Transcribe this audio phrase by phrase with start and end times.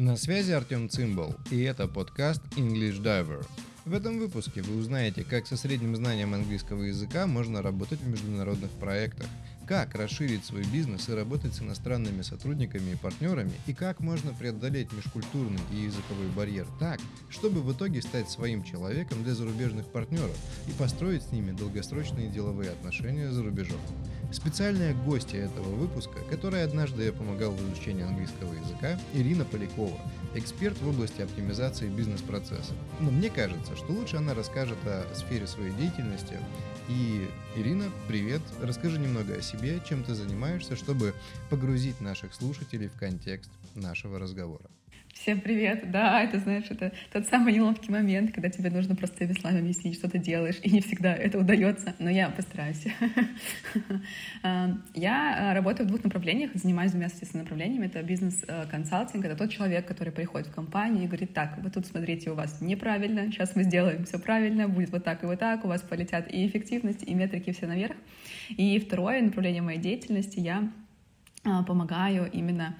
[0.00, 3.44] На связи Артем Цимбал, и это подкаст English Diver.
[3.84, 8.70] В этом выпуске вы узнаете, как со средним знанием английского языка можно работать в международных
[8.70, 9.26] проектах,
[9.66, 14.92] как расширить свой бизнес и работать с иностранными сотрудниками и партнерами, и как можно преодолеть
[14.92, 20.36] межкультурный и языковой барьер так, чтобы в итоге стать своим человеком для зарубежных партнеров
[20.68, 23.80] и построить с ними долгосрочные деловые отношения за рубежом.
[24.30, 29.98] Специальная гостья этого выпуска, которой однажды я помогал в изучении английского языка, Ирина Полякова,
[30.34, 32.74] эксперт в области оптимизации бизнес-процесса.
[33.00, 36.38] Но мне кажется, что лучше она расскажет о сфере своей деятельности,
[36.88, 38.42] и, Ирина, привет.
[38.60, 41.14] Расскажи немного о себе, чем ты занимаешься, чтобы
[41.50, 44.70] погрузить наших слушателей в контекст нашего разговора.
[45.20, 45.90] Всем привет!
[45.90, 50.08] Да, это, знаешь, это тот самый неловкий момент, когда тебе нужно просто словами объяснить, что
[50.08, 52.86] ты делаешь, и не всегда это удается, но я постараюсь.
[54.94, 57.86] Я работаю в двух направлениях, занимаюсь двумя, соответственно, направлениями.
[57.86, 62.30] Это бизнес-консалтинг, это тот человек, который приходит в компанию и говорит, так, вы тут смотрите,
[62.30, 65.68] у вас неправильно, сейчас мы сделаем все правильно, будет вот так и вот так, у
[65.68, 67.96] вас полетят и эффективность, и метрики все наверх.
[68.50, 70.70] И второе направление моей деятельности, я
[71.44, 72.76] а, помогаю именно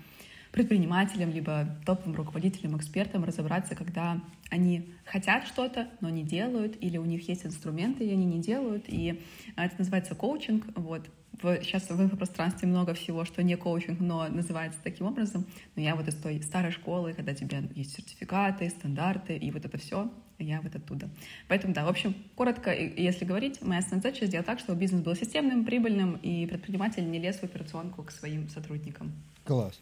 [0.59, 4.21] предпринимателям, либо топовым руководителям, экспертам разобраться, когда
[4.51, 8.85] они хотят что-то, но не делают, или у них есть инструменты, и они не делают,
[8.89, 9.23] и
[9.55, 11.09] а, это называется коучинг, вот.
[11.41, 15.47] Сейчас в инфопространстве много всего, что не коучинг, но называется таким образом.
[15.77, 19.65] Но я вот из той старой школы, когда у тебя есть сертификаты, стандарты, и вот
[19.65, 21.09] это все, я вот оттуда.
[21.47, 25.15] Поэтому, да, в общем, коротко, если говорить, моя основная задача сделать так, чтобы бизнес был
[25.15, 29.13] системным, прибыльным, и предприниматель не лез в операционку к своим сотрудникам.
[29.45, 29.79] Класс.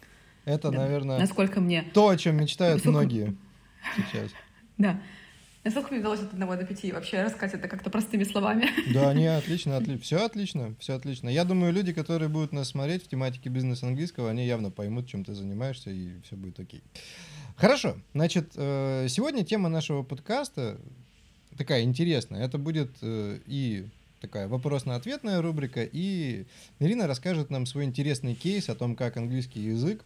[0.47, 0.77] Это, да.
[0.79, 1.83] наверное, Насколько мне...
[1.93, 2.97] то, о чем мечтают Насколько...
[2.97, 3.37] многие
[3.97, 4.31] сейчас.
[4.77, 5.01] Да.
[5.63, 8.69] Насколько мне удалось от одного до пяти вообще рассказать это как-то простыми словами?
[8.93, 10.01] Да, не, отлично, отлично.
[10.01, 11.27] Все отлично, все отлично.
[11.27, 15.25] Я думаю, люди, которые будут нас смотреть в тематике бизнеса английского, они явно поймут, чем
[15.25, 16.81] ты занимаешься, и все будет окей.
[17.57, 20.79] Хорошо, значит, э, сегодня тема нашего подкаста
[21.57, 22.45] такая интересная.
[22.45, 23.87] Это будет э, и
[24.21, 26.45] такая вопросно-ответная рубрика, и
[26.79, 30.05] Ирина расскажет нам свой интересный кейс о том, как английский язык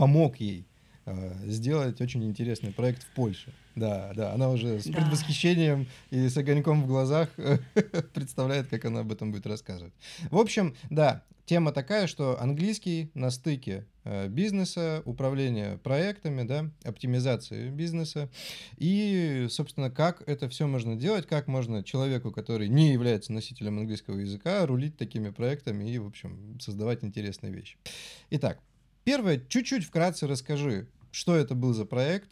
[0.00, 0.66] помог ей
[1.04, 3.52] э, сделать очень интересный проект в Польше.
[3.76, 4.94] Да, да, она уже с да.
[4.94, 7.28] предвосхищением и с огоньком в глазах
[8.14, 9.92] представляет, как она об этом будет рассказывать.
[10.30, 17.68] В общем, да, тема такая, что английский на стыке э, бизнеса, управления проектами, да, оптимизации
[17.68, 18.30] бизнеса
[18.78, 24.16] и, собственно, как это все можно делать, как можно человеку, который не является носителем английского
[24.18, 27.76] языка, рулить такими проектами и, в общем, создавать интересные вещи.
[28.30, 28.60] Итак,
[29.04, 32.28] Первое, чуть-чуть вкратце расскажи, что это был за проект,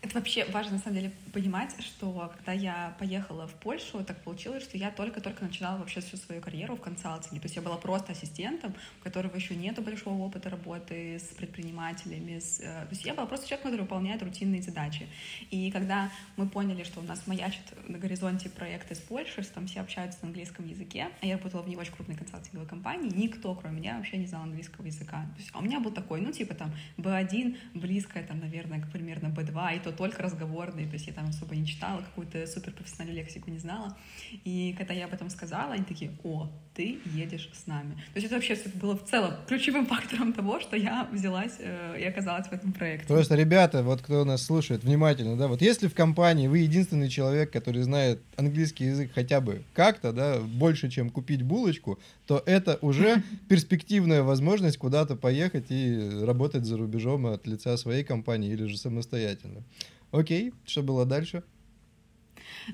[0.00, 4.62] это вообще важно, на самом деле, понимать, что когда я поехала в Польшу, так получилось,
[4.62, 7.40] что я только-только начинала вообще всю свою карьеру в консалтинге.
[7.40, 12.38] То есть я была просто ассистентом, у которого еще нет большого опыта работы с предпринимателями.
[12.38, 12.60] С...
[12.60, 15.08] Э, то есть я была просто человек, который выполняет рутинные задачи.
[15.50, 19.66] И когда мы поняли, что у нас маячит на горизонте проект из Польши, что там
[19.66, 23.52] все общаются на английском языке, а я работала в не очень крупной консалтинговой компании, никто,
[23.56, 25.22] кроме меня, вообще не знал английского языка.
[25.34, 29.28] То есть, а у меня был такой, ну, типа там B1, близкое там, наверное, примерно
[29.28, 33.50] B2, и то только разговорный, то есть я там особо не читала, какую-то суперпрофессиональную лексику
[33.50, 33.96] не знала.
[34.44, 37.94] И когда я об этом сказала, они такие, о, ты едешь с нами.
[37.94, 42.04] То есть это вообще было в целом ключевым фактором того, что я взялась э, и
[42.04, 43.08] оказалась в этом проекте.
[43.08, 47.50] Просто, ребята, вот кто нас слушает, внимательно, да, вот если в компании вы единственный человек,
[47.50, 53.24] который знает английский язык хотя бы как-то, да, больше, чем купить булочку, то это уже
[53.48, 59.64] перспективная возможность куда-то поехать и работать за рубежом от лица своей компании или же самостоятельно.
[60.12, 61.42] Окей, что было дальше?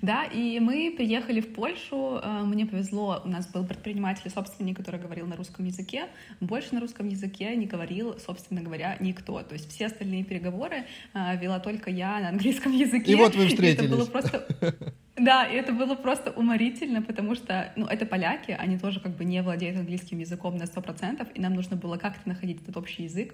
[0.03, 5.01] Да, и мы приехали в Польшу, э, мне повезло, у нас был предприниматель, собственник, который
[5.01, 6.07] говорил на русском языке,
[6.41, 9.43] больше на русском языке не говорил, собственно говоря, никто.
[9.43, 10.85] То есть все остальные переговоры
[11.15, 13.13] э, вела только я на английском языке.
[13.13, 13.87] И вот вы встретились.
[13.87, 14.47] Это было просто...
[15.17, 19.25] Да, и это было просто уморительно, потому что, ну, это поляки, они тоже как бы
[19.25, 23.33] не владеют английским языком на 100%, и нам нужно было как-то находить этот общий язык.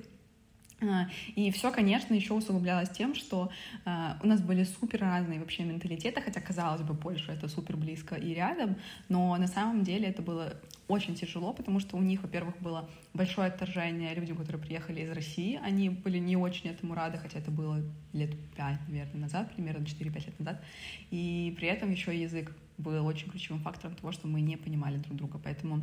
[0.82, 3.50] А, и все, конечно, еще усугублялось тем, что
[3.84, 8.14] э, у нас были супер разные вообще менталитеты, хотя, казалось бы, Польша— это супер близко
[8.14, 8.76] и рядом,
[9.08, 10.54] но на самом деле это было
[10.88, 15.60] очень тяжело, потому что у них, во-первых, было большое отторжение людям, которые приехали из России,
[15.62, 17.82] они были не очень этому рады, хотя это было
[18.12, 20.64] лет пять, наверное, назад, примерно 4-5 лет назад,
[21.10, 25.16] и при этом еще язык был очень ключевым фактором того, что мы не понимали друг
[25.16, 25.82] друга, поэтому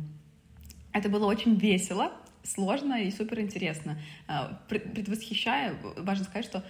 [0.92, 2.12] это было очень весело,
[2.48, 3.98] сложно и супер интересно.
[4.26, 6.64] А, предвосхищая, важно сказать, что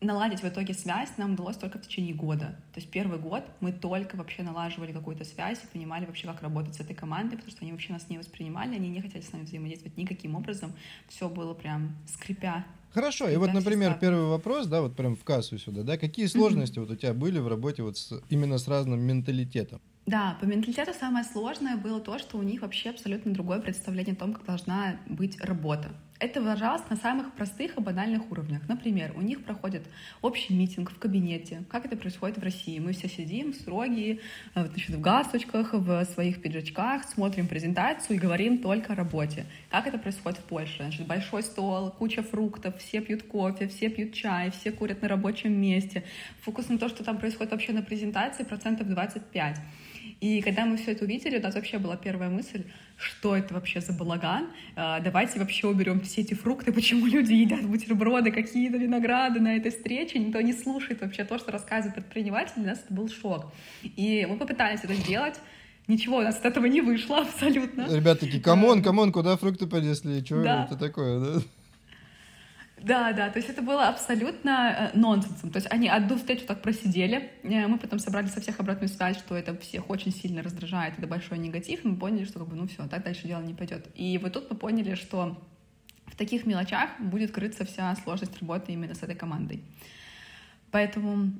[0.00, 2.56] наладить в итоге связь нам удалось только в течение года.
[2.72, 6.74] То есть первый год мы только вообще налаживали какую-то связь и понимали вообще, как работать
[6.74, 9.44] с этой командой, потому что они вообще нас не воспринимали, они не хотели с нами
[9.44, 10.72] взаимодействовать никаким образом.
[11.08, 12.64] Все было прям скрипя
[12.96, 16.78] Хорошо, и вот, например, первый вопрос, да, вот прям в кассу сюда, да, какие сложности
[16.78, 19.82] вот у тебя были в работе вот с, именно с разным менталитетом?
[20.06, 24.16] Да, по менталитету самое сложное было то, что у них вообще абсолютно другое представление о
[24.16, 25.88] том, как должна быть работа.
[26.20, 28.62] Это выражалось на самых простых и банальных уровнях.
[28.68, 29.82] Например, у них проходит
[30.22, 31.64] общий митинг в кабинете.
[31.68, 32.78] Как это происходит в России?
[32.78, 34.20] Мы все сидим строгие,
[34.54, 39.44] э, значит, в галстучках, в своих пиджачках, смотрим презентацию и говорим только о работе.
[39.70, 40.76] Как это происходит в Польше?
[40.78, 45.52] Значит, большой стол, куча фруктов, все пьют кофе, все пьют чай, все курят на рабочем
[45.52, 46.04] месте.
[46.42, 49.58] Фокус на то, что там происходит вообще на презентации, процентов 25.
[50.20, 52.64] И когда мы все это увидели, у нас вообще была первая мысль,
[52.96, 57.66] что это вообще за балаган, а, давайте вообще уберем все эти фрукты, почему люди едят
[57.66, 62.70] бутерброды, какие-то винограды на этой встрече, никто не слушает вообще то, что рассказывает предприниматель, для
[62.70, 63.52] нас это был шок.
[63.82, 65.38] И мы попытались это сделать,
[65.88, 67.86] Ничего у нас от этого не вышло абсолютно.
[67.88, 70.24] Ребята такие, come on, come on, куда фрукты понесли?
[70.24, 70.64] Что да.
[70.64, 71.42] это такое, да?
[72.82, 75.50] Да, да, то есть это было абсолютно э, нонсенсом.
[75.50, 79.16] То есть они одну встречу так просидели, э, мы потом собрали со всех обратную связь,
[79.18, 82.56] что это всех очень сильно раздражает, это большой негатив, и мы поняли, что как бы,
[82.56, 83.88] ну все, так дальше дело не пойдет.
[83.94, 85.42] И вот тут мы поняли, что
[86.06, 89.62] в таких мелочах будет крыться вся сложность работы именно с этой командой.
[90.70, 91.32] Поэтому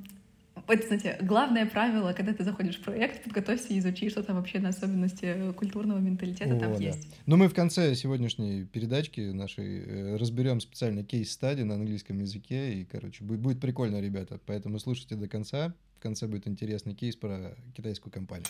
[0.68, 4.58] это, знаете, главное правило, когда ты заходишь в проект, подготовься и изучи, что там вообще
[4.58, 6.78] на особенности культурного менталитета О, там да.
[6.78, 7.08] есть.
[7.26, 12.84] Ну, мы в конце сегодняшней передачки нашей э, разберем специально кейс-стади на английском языке, и,
[12.84, 15.74] короче, будет, будет прикольно, ребята, поэтому слушайте до конца.
[15.96, 18.46] В конце будет интересный кейс про китайскую компанию.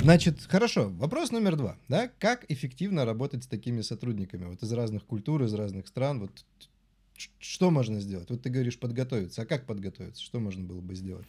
[0.00, 0.88] Значит, хорошо.
[0.88, 1.76] Вопрос номер два.
[1.88, 2.10] Да?
[2.18, 4.46] Как эффективно работать с такими сотрудниками?
[4.46, 6.20] Вот из разных культур, из разных стран.
[6.20, 6.44] Вот
[7.38, 8.30] что можно сделать?
[8.30, 9.42] Вот ты говоришь подготовиться.
[9.42, 10.22] А как подготовиться?
[10.22, 11.26] Что можно было бы сделать?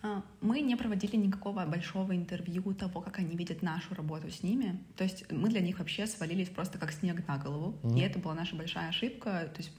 [0.00, 4.78] А, мы не проводили никакого большого интервью того, как они видят нашу работу с ними.
[4.96, 7.78] То есть мы для них вообще свалились просто как снег на голову.
[7.82, 7.98] Mm-hmm.
[7.98, 9.50] И это была наша большая ошибка.
[9.52, 9.72] То есть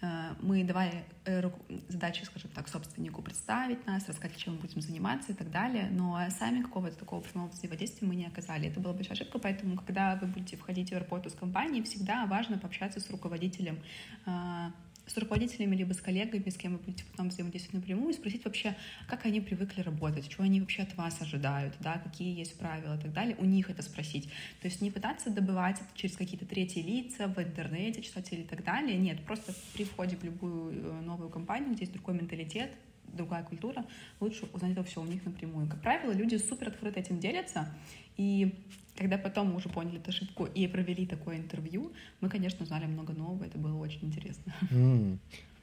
[0.00, 1.50] э, мы давали э,
[1.88, 5.88] задачи, скажем так, собственнику представить нас, рассказать, чем мы будем заниматься и так далее.
[5.90, 8.68] Но сами какого-то такого прямого взаимодействия мы не оказали.
[8.68, 12.58] Это была большая ошибка, поэтому, когда вы будете входить в работу с компанией, всегда важно
[12.58, 13.80] пообщаться с руководителем
[14.24, 14.72] а,
[15.12, 18.74] с руководителями, либо с коллегами, с кем вы будете потом взаимодействовать напрямую, и спросить вообще,
[19.06, 23.00] как они привыкли работать, что они вообще от вас ожидают, да, какие есть правила и
[23.00, 24.28] так далее, у них это спросить.
[24.60, 28.64] То есть не пытаться добывать это через какие-то третьи лица в интернете, читать или так
[28.64, 32.72] далее, нет, просто при входе в любую э, новую компанию, где есть другой менталитет,
[33.12, 33.84] другая культура,
[34.20, 35.68] лучше узнать это все у них напрямую.
[35.68, 37.68] Как правило, люди супер открыто этим делятся,
[38.16, 38.54] и
[38.96, 43.12] когда потом мы уже поняли эту ошибку и провели такое интервью, мы, конечно, узнали много
[43.12, 44.54] нового, это было очень интересно.
[44.70, 45.18] Mm,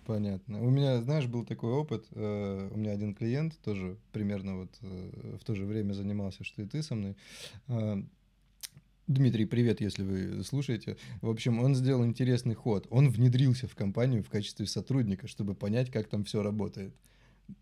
[0.05, 0.61] понятно.
[0.61, 5.37] У меня, знаешь, был такой опыт, э, у меня один клиент тоже примерно вот э,
[5.39, 7.15] в то же время занимался, что и ты со мной,
[7.67, 8.03] э,
[9.07, 10.95] Дмитрий, привет, если вы слушаете.
[11.21, 12.85] В общем, он сделал интересный ход.
[12.91, 16.93] Он внедрился в компанию в качестве сотрудника, чтобы понять, как там все работает.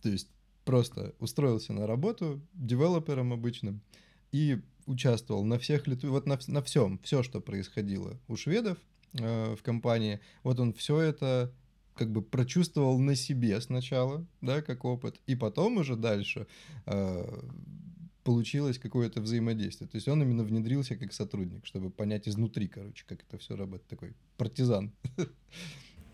[0.01, 0.27] То есть
[0.65, 3.79] просто устроился на работу девелопером обычным
[4.33, 8.77] и участвовал на всех лету, вот на, на всем, все, что происходило у шведов
[9.13, 11.53] э, в компании, вот он все это
[11.93, 16.47] как бы прочувствовал на себе сначала, да, как опыт, и потом уже дальше
[16.85, 17.41] э,
[18.23, 19.87] получилось какое-то взаимодействие.
[19.87, 23.87] То есть он именно внедрился как сотрудник, чтобы понять изнутри, короче, как это все работает,
[23.87, 24.91] такой партизан.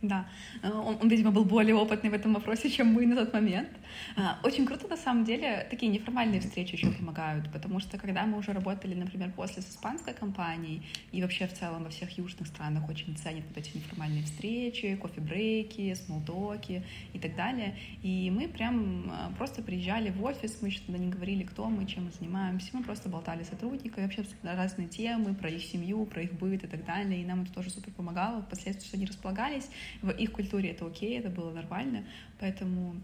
[0.03, 0.25] Да,
[0.62, 3.69] э, он, он, видимо, был более опытный в этом вопросе, чем мы на тот момент.
[4.17, 8.38] А, очень круто, на самом деле, такие неформальные встречи еще помогают, потому что когда мы
[8.38, 10.81] уже работали, например, после с испанской компанией,
[11.13, 15.93] и вообще в целом во всех южных странах очень ценят вот эти неформальные встречи, кофе-брейки,
[15.93, 16.83] смолтоки
[17.13, 21.10] и так далее, и мы прям э, просто приезжали в офис, мы еще тогда не
[21.10, 25.50] говорили, кто мы, чем мы занимаемся, мы просто болтали с сотрудниками, вообще разные темы, про
[25.50, 28.86] их семью, про их быт и так далее, и нам это тоже супер помогало, впоследствии,
[28.86, 29.69] что они располагались,
[30.01, 32.03] в их культуре это окей, это было нормально,
[32.39, 32.95] поэтому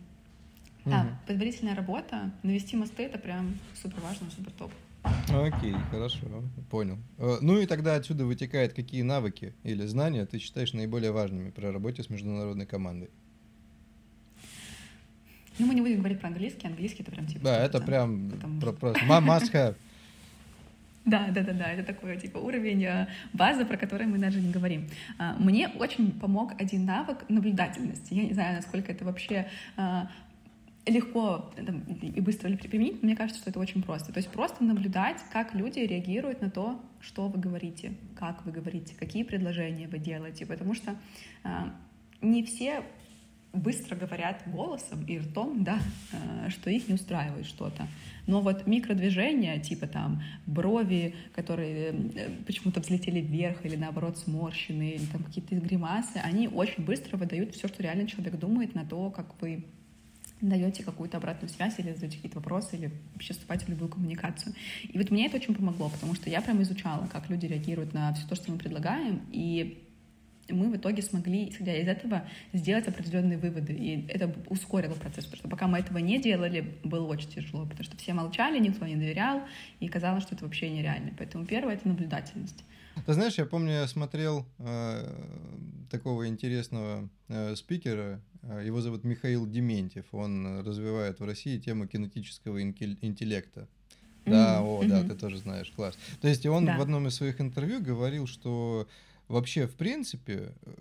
[0.85, 1.09] да, угу.
[1.27, 4.71] предварительная работа, навести мосты это прям супер важно, супер топ.
[5.29, 6.19] Окей, хорошо,
[6.69, 6.97] понял.
[7.17, 11.65] Э, ну и тогда отсюда вытекает, какие навыки или знания ты считаешь наиболее важными при
[11.67, 13.09] работе с международной командой?
[15.57, 17.43] Ну, мы не будем говорить про английский, английский это прям типа...
[17.43, 18.31] Да, это прям
[18.61, 19.75] про, просто must have.
[21.05, 24.51] Да, да, да, да, это такой типа уровень э, базы, про который мы даже не
[24.51, 24.87] говорим.
[25.17, 28.13] А, мне очень помог один навык наблюдательности.
[28.13, 30.09] Я не знаю, насколько это вообще а,
[30.85, 31.51] легко
[32.01, 34.11] и быстро применить, мне кажется, что это очень просто.
[34.11, 38.95] То есть просто наблюдать, как люди реагируют на то, что вы говорите, как вы говорите,
[38.95, 40.95] какие предложения вы делаете, потому что
[41.43, 41.49] э,
[42.21, 42.83] не все
[43.53, 45.79] быстро говорят голосом и ртом, да,
[46.11, 47.87] э, что их не устраивает что-то.
[48.27, 55.05] Но вот микродвижения, типа там брови, которые э, почему-то взлетели вверх или наоборот сморщены, или
[55.05, 59.41] там какие-то гримасы, они очень быстро выдают все, что реально человек думает на то, как
[59.41, 59.65] вы
[60.41, 64.53] даете какую-то обратную связь или задаете какие-то вопросы, или вообще вступаете в любую коммуникацию.
[64.83, 68.13] И вот мне это очень помогло, потому что я прям изучала, как люди реагируют на
[68.13, 69.88] все то, что мы предлагаем, и
[70.53, 73.73] мы в итоге смогли, исходя из этого, сделать определенные выводы.
[73.73, 77.83] И это ускорило процесс, потому что пока мы этого не делали, было очень тяжело, потому
[77.83, 79.41] что все молчали, никто не доверял,
[79.79, 81.11] и казалось, что это вообще нереально.
[81.17, 82.63] Поэтому первое— это наблюдательность.
[83.05, 88.21] Ты знаешь, я помню, я смотрел э, такого интересного э, спикера,
[88.63, 93.67] его зовут Михаил Дементьев, он развивает в России тему кинетического интеллекта.
[94.25, 94.85] Да, mm-hmm.
[94.85, 95.97] о, да, ты тоже знаешь, класс.
[96.21, 96.77] То есть он да.
[96.77, 98.87] в одном из своих интервью говорил, что
[99.29, 100.73] вообще, в принципе, э,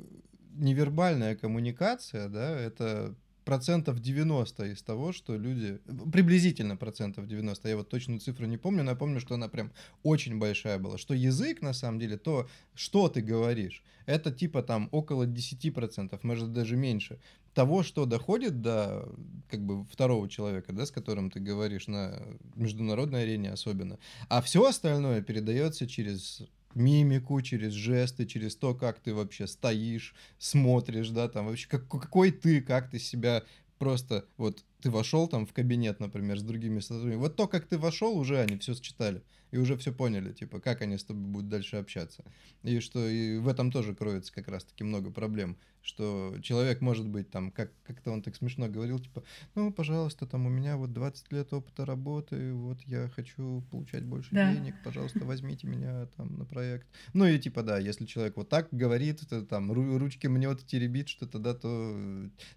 [0.55, 3.15] невербальная коммуникация, да, это
[3.49, 5.79] процентов 90 из того, что люди...
[6.13, 7.69] Приблизительно процентов 90.
[7.69, 10.99] Я вот точную цифру не помню, но я помню, что она прям очень большая была.
[10.99, 16.53] Что язык, на самом деле, то, что ты говоришь, это типа там около 10%, может
[16.53, 17.21] даже меньше.
[17.55, 19.09] Того, что доходит до
[19.51, 22.23] как бы второго человека, да, с которым ты говоришь на
[22.55, 23.99] международной арене особенно.
[24.29, 26.43] А все остальное передается через
[26.75, 32.31] мимику, через жесты, через то, как ты вообще стоишь, смотришь, да, там вообще как, какой
[32.31, 33.43] ты, как ты себя
[33.79, 37.21] просто вот ты вошел там в кабинет, например, с другими сотрудниками.
[37.21, 40.83] Вот то, как ты вошел, уже они все считали и уже все поняли, типа, как
[40.83, 42.25] они с тобой будут дальше общаться.
[42.63, 45.57] И что и в этом тоже кроется как раз-таки много проблем,
[45.89, 49.23] что человек может быть там, как, как-то он так смешно говорил, типа,
[49.55, 54.29] ну, пожалуйста, там у меня вот 20 лет опыта работы, вот я хочу получать больше
[54.33, 54.53] да.
[54.53, 56.87] денег, пожалуйста, возьмите меня там на проект.
[57.15, 61.39] Ну и типа, да, если человек вот так говорит, это там ручки мнет, теребит что-то,
[61.39, 61.97] да, то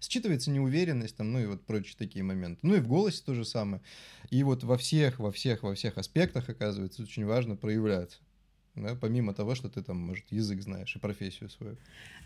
[0.00, 2.58] считывается неуверенность там, ну и вот прочие такие моменты.
[2.62, 3.82] Ну и в голосе то же самое.
[4.30, 8.18] И вот во всех, во всех, во всех аспектах, оказывается, очень важно проявляться
[8.74, 11.76] да, помимо того, что ты там, может, язык знаешь и профессию свою.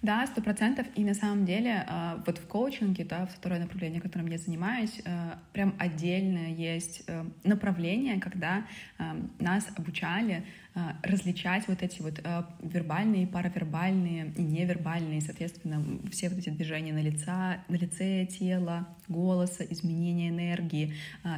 [0.02, 0.86] Да, сто процентов.
[0.94, 5.40] И на самом деле а, вот в коучинге, да, второе направление, которым я занимаюсь, а,
[5.52, 8.66] прям отдельно есть э, направление, когда
[8.98, 10.44] а, нас обучали
[11.02, 12.20] различать вот эти вот
[12.62, 19.64] вербальные, паравербальные и невербальные, соответственно, все вот эти движения на лица, на лице тела, голоса,
[19.64, 20.94] изменение энергии,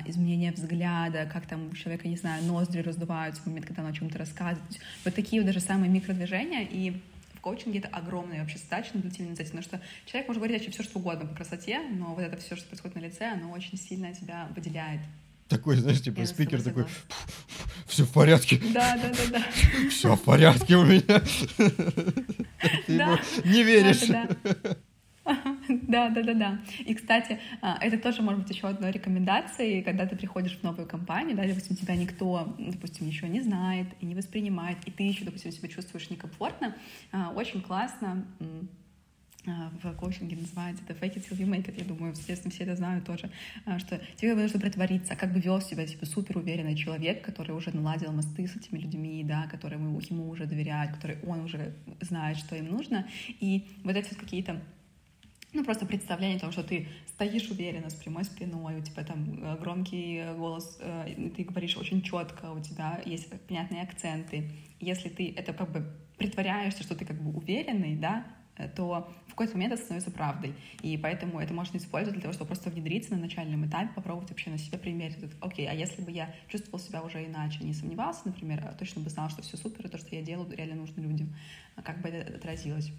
[0.06, 3.92] изменение взгляда, как там у человека, не знаю, ноздри раздуваются в момент, когда он о
[3.92, 4.80] чем-то рассказывает.
[5.04, 7.00] Вот такие вот даже самые микродвижения, и
[7.34, 10.82] в коучинге это огромная вообще задача наблюдательной инициативы, потому что человек может говорить вообще все,
[10.82, 14.12] что угодно по красоте, но вот это все, что происходит на лице, оно очень сильно
[14.12, 15.00] тебя выделяет.
[15.48, 16.84] Такой, знаешь, типа Я спикер такой,
[17.86, 18.60] все в порядке.
[18.74, 19.88] Да, да, да, да.
[19.90, 21.00] Все в порядке у меня.
[22.86, 24.08] Ты ему не веришь.
[25.68, 26.58] Да, да, да, да.
[26.86, 30.88] И, кстати, а, это тоже может быть еще одной рекомендацией, когда ты приходишь в новую
[30.88, 35.26] компанию, да, допустим, тебя никто, допустим, еще не знает и не воспринимает, и ты еще,
[35.26, 36.74] допустим, себя чувствуешь некомфортно,
[37.12, 38.26] а, очень классно
[39.82, 42.76] в коучинге называется это fake it till you make it, я думаю, естественно, все это
[42.76, 43.30] знают тоже,
[43.78, 48.12] что тебе нужно притвориться, как бы вел себя типа супер уверенный человек, который уже наладил
[48.12, 52.66] мосты с этими людьми, да, которые ему, уже доверяют, который он уже знает, что им
[52.66, 53.06] нужно,
[53.40, 54.60] и вот эти вот какие-то
[55.52, 59.56] ну, просто представление того, что ты стоишь уверенно, с прямой спиной, у тебя там э,
[59.58, 64.50] громкий голос, э, ты говоришь очень четко, у тебя есть понятные акценты.
[64.78, 68.37] Если ты это как бы притворяешься, что ты как бы уверенный, да, э,
[68.76, 70.54] то в какой-то момент это становится правдой.
[70.82, 74.50] И поэтому это можно использовать для того, чтобы просто внедриться на начальном этапе, попробовать вообще
[74.50, 75.18] на себя примерить.
[75.40, 79.10] Окей, а если бы я чувствовал себя уже иначе, не сомневался, например, а точно бы
[79.10, 81.34] знал, что все супер, и то, что я делаю, реально нужно людям,
[81.76, 82.90] а как бы это отразилось.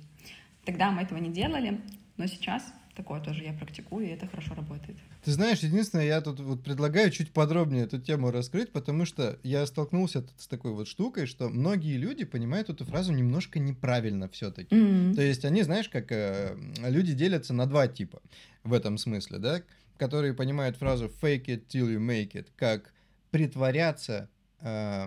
[0.64, 1.82] Тогда мы этого не делали,
[2.18, 4.98] но сейчас такое тоже я практикую, и это хорошо работает.
[5.24, 9.66] Ты знаешь, единственное, я тут вот предлагаю чуть подробнее эту тему раскрыть, потому что я
[9.66, 14.76] столкнулся с такой вот штукой, что многие люди понимают эту фразу немножко неправильно все-таки.
[14.76, 15.14] Mm-hmm.
[15.16, 18.22] То есть они, знаешь, как э, люди делятся на два типа
[18.66, 19.62] в этом смысле, да,
[19.98, 22.94] которые понимают фразу fake it till you make it, как
[23.32, 24.30] притворяться
[24.60, 25.06] э,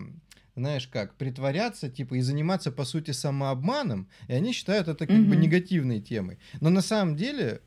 [0.55, 5.29] знаешь как, притворяться, типа, и заниматься, по сути, самообманом, и они считают это как mm-hmm.
[5.29, 6.39] бы негативной темой.
[6.61, 7.63] Но на самом деле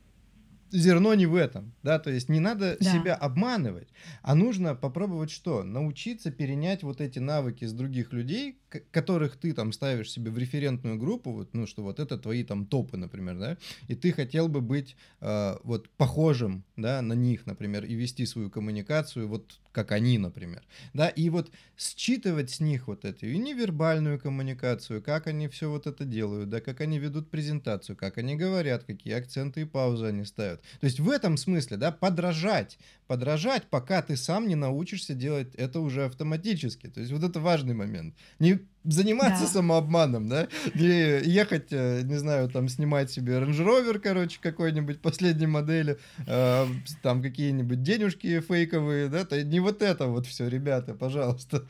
[0.76, 2.92] зерно не в этом, да, то есть не надо да.
[2.92, 3.88] себя обманывать,
[4.22, 5.64] а нужно попробовать что?
[5.64, 8.60] Научиться перенять вот эти навыки с других людей,
[8.92, 12.66] которых ты там ставишь себе в референтную группу, вот, ну, что вот это твои там
[12.66, 17.86] топы, например, да, и ты хотел бы быть э, вот похожим, да, на них, например,
[17.86, 20.64] и вести свою коммуникацию вот как они, например,
[20.94, 25.86] да, и вот считывать с них вот эту и невербальную коммуникацию, как они все вот
[25.86, 30.24] это делают, да, как они ведут презентацию, как они говорят, какие акценты и паузы они
[30.24, 30.62] ставят.
[30.80, 32.78] То есть в этом смысле, да, подражать,
[33.08, 36.88] подражать, пока ты сам не научишься делать это уже автоматически.
[36.88, 38.16] То есть вот это важный момент.
[38.40, 39.48] Не заниматься да.
[39.48, 45.48] самообманом, да, не ехать, э, не знаю, там снимать себе Range Rover, короче, какой-нибудь последней
[45.48, 46.66] модели, э,
[47.02, 51.64] там какие-нибудь денежки фейковые, да, то не вот это вот все, ребята, пожалуйста.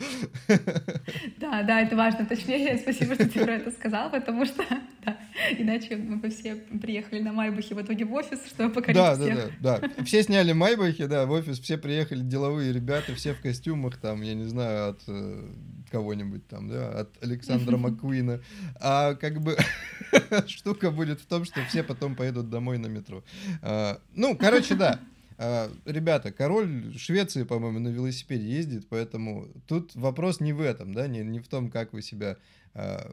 [1.40, 4.64] Да, да, это важно, точнее, спасибо, что ты про это сказал, потому что,
[5.06, 5.18] да,
[5.58, 9.36] иначе мы бы все приехали на Майбахе в итоге в офис, чтобы покорить да, всех.
[9.62, 13.42] Да, да, да, все сняли Майбахи, да, в офис, все приехали деловые ребята, все в
[13.42, 15.52] костюмах, там, я не знаю, от э,
[15.90, 18.42] кого-нибудь там, да, от Александра Маккуина.
[18.80, 19.58] А как бы
[20.48, 23.24] штука будет в том, что все потом поедут домой на метро.
[23.62, 25.00] А, ну, короче, да.
[25.38, 31.08] А, ребята, король Швеции, по-моему, на велосипеде ездит, поэтому тут вопрос не в этом, да,
[31.08, 32.38] не, не в том, как вы себя
[32.74, 33.12] а,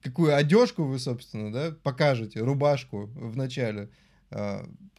[0.00, 3.90] какую одежку вы, собственно, да, покажете, рубашку в начале,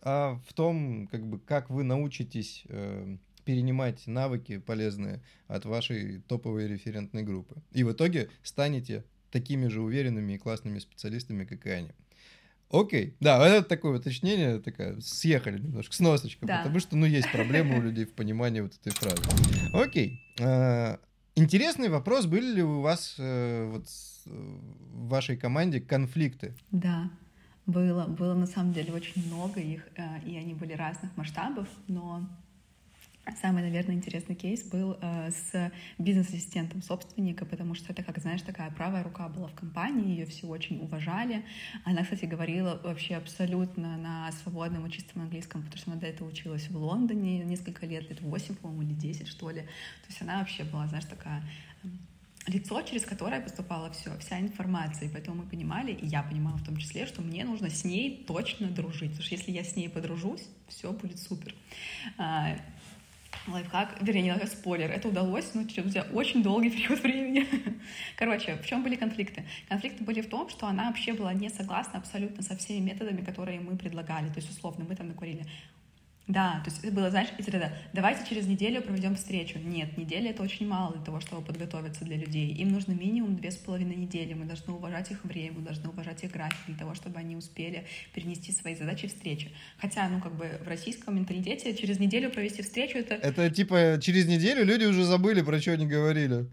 [0.01, 3.17] а в том, как бы, как вы научитесь э,
[3.49, 7.55] перенимать навыки полезные от вашей топовой референтной группы.
[7.71, 11.89] И в итоге станете такими же уверенными и классными специалистами, как и они.
[12.69, 16.59] Окей, да, это такое уточнение, такая, съехали немножко, с носочкой, да.
[16.59, 19.23] потому что, ну, есть проблемы у людей в понимании вот этой фразы.
[19.73, 20.99] Окей, а,
[21.33, 23.87] интересный вопрос, были ли у вас э, вот
[24.25, 26.53] в вашей команде конфликты?
[26.69, 27.09] Да,
[27.65, 32.29] было, было на самом деле очень много их, э, и они были разных масштабов, но
[33.41, 38.71] Самый, наверное, интересный кейс был э, с бизнес-ассистентом собственника, потому что это, как знаешь, такая
[38.71, 41.45] правая рука была в компании, ее все очень уважали.
[41.85, 46.27] Она, кстати, говорила вообще абсолютно на свободном и чистом английском, потому что она до этого
[46.27, 49.61] училась в Лондоне несколько лет, лет 8, по-моему, или 10, что ли.
[49.61, 51.43] То есть она вообще была, знаешь, такая
[52.47, 55.07] лицо, через которое поступала все, вся информация.
[55.07, 58.23] И поэтому мы понимали, и я понимала в том числе, что мне нужно с ней
[58.27, 59.11] точно дружить.
[59.11, 61.53] Потому что если я с ней подружусь, все будет супер.
[63.47, 67.47] Лайфхак, вернее, не спойлер, это удалось, ну, друзья, очень долгий период времени.
[68.15, 69.45] Короче, в чем были конфликты?
[69.67, 73.59] Конфликты были в том, что она вообще была не согласна абсолютно со всеми методами, которые
[73.59, 74.27] мы предлагали.
[74.27, 75.45] То есть, условно, мы там накурили
[76.29, 79.57] да, то есть это было, знаешь, из ряда «давайте через неделю проведем встречу».
[79.57, 82.53] Нет, неделя— это очень мало для того, чтобы подготовиться для людей.
[82.53, 84.35] Им нужно минимум две с половиной недели.
[84.35, 87.87] Мы должны уважать их время, мы должны уважать их график для того, чтобы они успели
[88.13, 89.49] перенести свои задачи встречи.
[89.79, 93.15] Хотя, ну, как бы в российском менталитете через неделю провести встречу— это...
[93.15, 96.45] Это типа через неделю люди уже забыли, про что они говорили.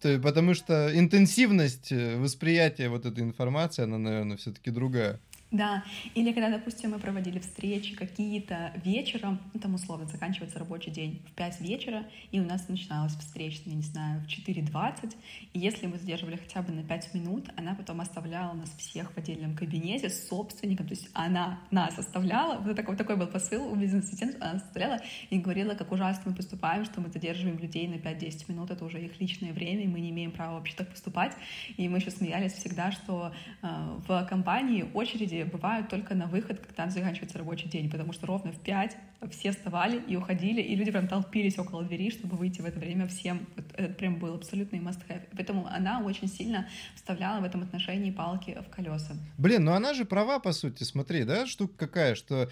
[0.00, 5.18] Потому что интенсивность э, восприятия вот этой информации, она, наверное, все-таки другая.
[5.50, 5.82] Да,
[6.14, 11.32] или когда, допустим, мы проводили встречи какие-то вечером, ну, там условно заканчивается рабочий день в
[11.32, 15.16] 5 вечера, и у нас начиналась встреча, я не знаю, в 4.20,
[15.54, 19.16] и если мы задерживали хотя бы на 5 минут, она потом оставляла нас всех в
[19.16, 23.74] отдельном кабинете с собственником, то есть она нас оставляла, вот такой, такой был посыл у
[23.74, 28.52] бизнес-ассистента, она оставляла и говорила, как ужасно мы поступаем, что мы задерживаем людей на 5-10
[28.52, 31.32] минут, это уже их личное время, и мы не имеем права вообще так поступать,
[31.78, 33.32] и мы еще смеялись всегда, что
[33.62, 33.66] э,
[34.06, 38.58] в компании очереди бывают только на выход, когда заканчивается рабочий день, потому что ровно в
[38.60, 38.96] 5
[39.30, 43.06] все вставали и уходили, и люди прям толпились около двери, чтобы выйти в это время
[43.08, 43.46] всем.
[43.76, 45.22] Это прям был абсолютный must-have.
[45.32, 49.14] Поэтому она очень сильно вставляла в этом отношении палки в колеса.
[49.36, 52.48] Блин, ну она же права, по сути, смотри, да, штука какая, что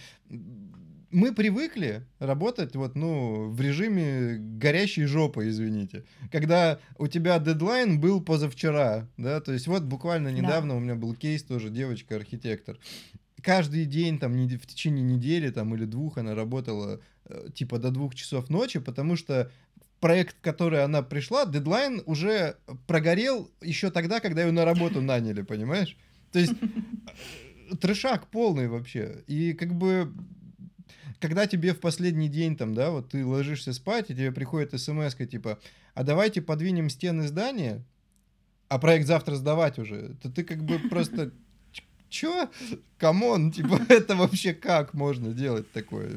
[1.16, 6.04] мы привыкли работать вот, ну, в режиме горящей жопы, извините.
[6.30, 10.76] Когда у тебя дедлайн был позавчера, да, то есть вот буквально недавно да.
[10.76, 12.78] у меня был кейс тоже, девочка-архитектор.
[13.40, 18.14] Каждый день, там, в течение недели, там, или двух она работала, э, типа, до двух
[18.14, 19.50] часов ночи, потому что
[20.00, 25.40] проект, в который она пришла, дедлайн уже прогорел еще тогда, когда ее на работу наняли,
[25.40, 25.96] понимаешь?
[26.30, 29.24] То есть э, трешак полный вообще.
[29.26, 30.12] И как бы
[31.20, 35.14] когда тебе в последний день, там, да, вот ты ложишься спать, и тебе приходит смс
[35.14, 35.58] типа,
[35.94, 37.84] а давайте подвинем стены здания,
[38.68, 41.32] а проект завтра сдавать уже, то ты как бы просто
[42.08, 42.50] чё?
[42.98, 46.10] Come on, типа, это вообще как можно делать такое?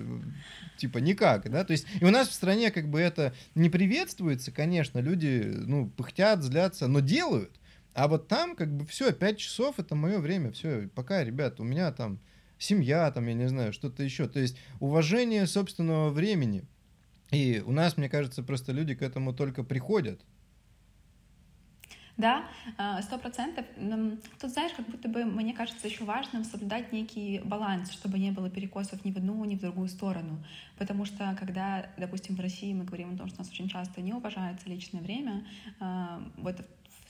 [0.78, 1.64] Типа, никак, да?
[1.64, 5.90] То есть, и у нас в стране как бы это не приветствуется, конечно, люди, ну,
[5.90, 7.52] пыхтят, злятся, но делают.
[7.94, 11.64] А вот там как бы все, 5 часов это мое время, все, пока, ребят, у
[11.64, 12.20] меня там
[12.60, 14.28] семья, там, я не знаю, что-то еще.
[14.28, 16.66] То есть уважение собственного времени.
[17.32, 20.22] И у нас, мне кажется, просто люди к этому только приходят.
[22.20, 22.44] Да,
[22.78, 23.66] а, сто процентов.
[24.42, 28.50] Тут, знаешь, как будто бы, мне кажется, еще важным соблюдать некий баланс, чтобы не было
[28.50, 30.44] перекосов ни в одну, ни в другую сторону.
[30.78, 34.02] Потому что, когда, допустим, в России мы говорим о том, что у нас очень часто
[34.02, 35.48] не уважается личное время,
[35.80, 36.58] а, вот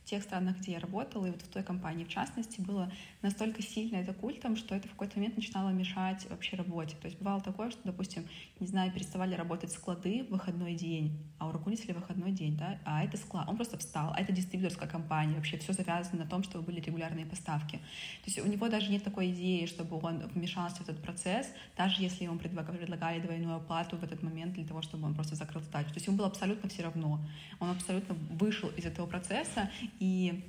[0.10, 2.92] тех странах, где я работала, и вот в той компании в частности, было
[3.22, 6.96] настолько сильно это культом, что это в какой-то момент начинало мешать вообще работе.
[7.02, 8.28] То есть бывало такое, что, допустим,
[8.60, 13.04] не знаю, переставали работать склады в выходной день, а у руководителя выходной день, да, а
[13.04, 16.66] это склад, он просто встал, а это дистрибьюторская компания, вообще все завязано на том, чтобы
[16.66, 17.78] были регулярные поставки.
[17.78, 22.02] То есть у него даже нет такой идеи, чтобы он вмешался в этот процесс, даже
[22.02, 25.90] если ему предлагали двойную оплату в этот момент для того, чтобы он просто закрыл задачу.
[25.90, 27.20] То есть ему было абсолютно все равно.
[27.60, 30.44] Он абсолютно вышел из этого процесса, и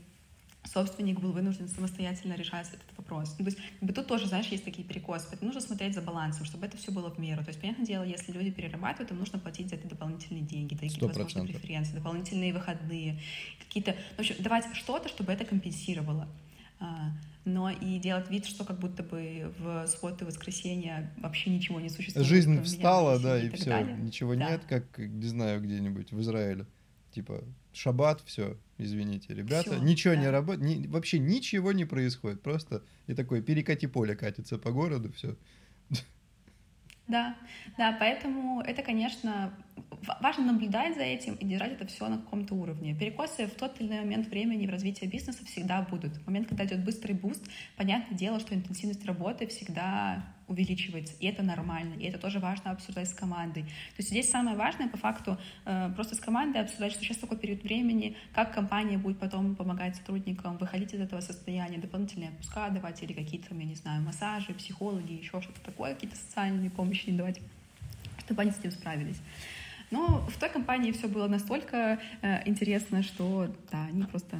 [0.64, 3.34] собственник был вынужден самостоятельно решать этот вопрос.
[3.38, 5.26] Ну, то есть как бы тут тоже, знаешь, есть такие перекосы.
[5.28, 7.42] Поэтому нужно смотреть за балансом, чтобы это все было в меру.
[7.42, 11.06] То есть, понятное дело, если люди перерабатывают, им нужно платить за это дополнительные деньги, какие-то,
[11.06, 13.20] возможно, преференции, дополнительные выходные,
[13.58, 13.96] какие-то...
[14.16, 16.28] В общем, давать что-то, чтобы это компенсировало.
[16.78, 17.10] А,
[17.44, 21.88] но и делать вид, что как будто бы в субботу и воскресенье вообще ничего не
[21.88, 22.26] существует.
[22.26, 23.96] Жизнь встала, да, и, и все, далее.
[23.96, 24.50] ничего да.
[24.50, 26.66] нет, как, не знаю, где-нибудь в Израиле.
[27.12, 30.20] Типа, шаббат, все, извините, ребята, Всё, ничего да.
[30.20, 35.12] не работает, ни, вообще ничего не происходит, просто и такое перекати поле катится по городу,
[35.12, 35.37] все.
[37.06, 37.37] Да,
[37.76, 39.52] да, поэтому это, конечно,
[40.20, 42.94] важно наблюдать за этим и держать это все на каком-то уровне.
[42.94, 46.16] Перекосы в тот или иной момент времени в развитии бизнеса всегда будут.
[46.16, 47.44] В момент, когда идет быстрый boost,
[47.76, 53.08] понятное дело, что интенсивность работы всегда увеличивается, и это нормально, и это тоже важно обсуждать
[53.08, 53.62] с командой.
[53.62, 57.38] То есть здесь самое важное, по факту, э, просто с командой обсуждать, что сейчас такой
[57.38, 63.02] период времени, как компания будет потом помогать сотрудникам выходить из этого состояния, дополнительные отпуска давать
[63.02, 67.40] или какие-то, я не знаю, массажи, психологи, еще что-то такое, какие-то социальные помощи давать,
[68.24, 69.20] чтобы они с этим справились.
[69.90, 74.38] Но в той компании все было настолько э, интересно, что да, они просто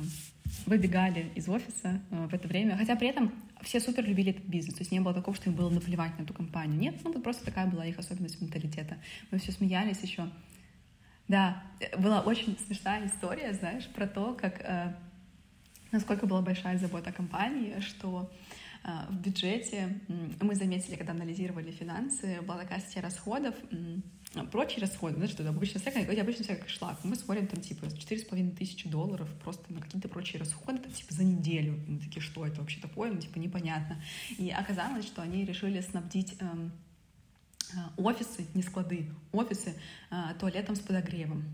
[0.67, 2.77] выбегали из офиса э, в это время.
[2.77, 4.75] Хотя при этом все супер любили этот бизнес.
[4.75, 6.79] То есть не было такого, что им было наплевать на эту компанию.
[6.79, 8.99] Нет, ну вот просто такая была их особенность менталитета.
[9.31, 10.29] Мы все смеялись еще.
[11.29, 11.63] Да,
[11.97, 14.93] была очень смешная история, знаешь, про то, как э,
[15.93, 18.29] насколько была большая забота компании, что
[18.83, 20.01] э, в бюджете
[20.41, 23.77] мы заметили, когда анализировали финансы, была такая статья расходов, а,
[24.51, 26.99] прочие расходы, знаешь, что обычно всякое, обычно всякое шлак.
[27.03, 31.25] Мы смотрим там типа 4,5 тысячи долларов просто на какие-то прочие расходы, там, типа за
[31.25, 31.75] неделю.
[31.89, 33.11] И мы такие, что это вообще такое?
[33.11, 34.01] Ну, типа непонятно.
[34.39, 36.71] И оказалось, что они решили снабдить эм,
[37.73, 39.75] э, офисы, не склады, офисы
[40.11, 41.45] э, туалетом с подогревом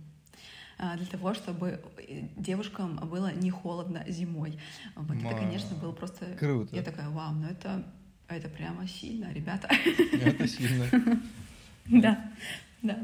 [0.79, 4.59] для того, чтобы э, девушкам было не холодно зимой.
[4.95, 5.31] Вот Ма...
[5.31, 6.27] это, конечно, было просто...
[6.39, 6.77] Круто.
[6.77, 7.83] Я такая, вау, ну это,
[8.29, 9.71] это прямо сильно, ребята.
[10.13, 10.87] Это сильно.
[11.89, 12.33] Да.
[12.83, 12.99] Да,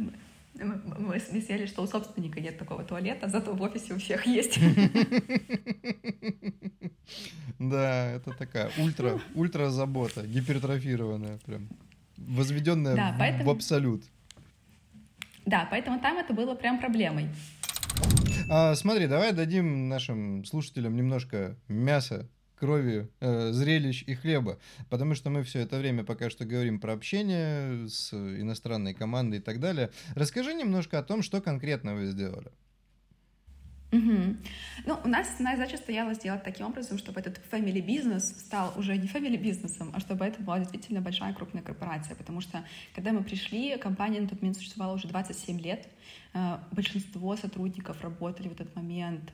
[0.54, 4.58] мы, мы смеялись, что у собственника нет такого туалета, зато в офисе у всех есть.
[7.58, 11.68] Да, это такая ультра, ультра забота, гипертрофированная прям,
[12.16, 13.44] возведенная да, поэтому...
[13.44, 14.02] в абсолют.
[15.46, 17.28] Да, поэтому там это было прям проблемой.
[18.50, 22.28] А, смотри, давай дадим нашим слушателям немножко мяса
[22.62, 24.56] крови, э, зрелищ и хлеба.
[24.88, 29.42] Потому что мы все это время пока что говорим про общение с иностранной командой и
[29.42, 29.90] так далее.
[30.14, 32.52] Расскажи немножко о том, что конкретно вы сделали.
[33.90, 34.36] Угу.
[34.86, 38.96] Ну, у нас основная задача стояла сделать таким образом, чтобы этот family бизнес стал уже
[38.96, 42.14] не family бизнесом, а чтобы это была действительно большая крупная корпорация.
[42.14, 45.88] Потому что, когда мы пришли, компания на тот момент существовала уже 27 лет.
[46.32, 49.32] Э, большинство сотрудников работали в этот момент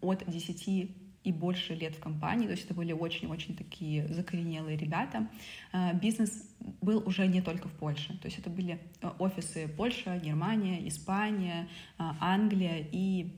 [0.00, 0.90] от 10
[1.22, 5.28] и больше лет в компании, то есть это были очень-очень такие закоренелые ребята.
[5.72, 6.48] А, бизнес
[6.80, 11.68] был уже не только в Польше, то есть это были э, офисы Польша, Германия, Испания,
[11.98, 13.34] а, Англия и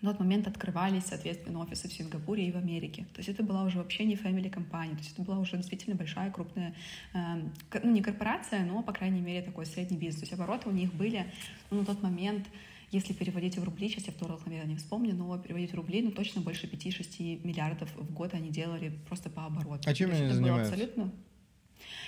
[0.00, 3.04] в тот момент открывались, соответственно, офисы в Сингапуре и в Америке.
[3.12, 5.96] То есть это была уже вообще не family компания, то есть это была уже действительно
[5.96, 6.74] большая, крупная,
[7.12, 7.18] э,
[7.82, 10.20] ну не корпорация, но, по крайней мере, такой средний бизнес.
[10.20, 11.26] То есть обороты у них были
[11.70, 12.46] ну, на тот момент
[12.90, 16.02] если переводить в рубли, сейчас я в долларах, наверное, не вспомню, но переводить в рубли,
[16.02, 19.88] ну, точно больше 5-6 миллиардов в год они делали просто по обороту.
[19.88, 20.72] А чем они занимаются?
[20.72, 21.12] абсолютно...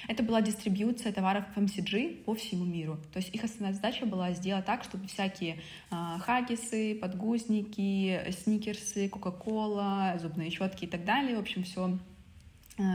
[0.09, 2.99] Это была дистрибьюция товаров FMCG по всему миру.
[3.13, 10.19] То есть их основная задача была сделать так, чтобы всякие э, хаггисы, подгузники, сникерсы, кока-кола,
[10.21, 11.99] зубные щетки и так далее, в общем, все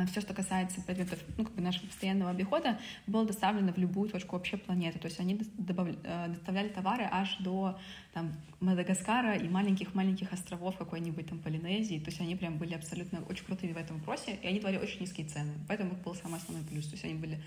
[0.08, 4.36] все, что касается предметов ну, как бы нашего постоянного обихода, было доставлено в любую точку
[4.36, 5.00] вообще планеты.
[5.00, 5.90] То есть они добав...
[6.04, 7.80] Э, доставляли товары аж до
[8.18, 12.00] там, Мадагаскара и маленьких-маленьких островов какой-нибудь там Полинезии.
[12.00, 15.02] То есть они прям были абсолютно очень крутыми в этом вопросе, и они давали очень
[15.02, 15.54] низкие цены.
[15.68, 16.86] Поэтому это был самый основной плюс.
[16.86, 17.40] То есть они были...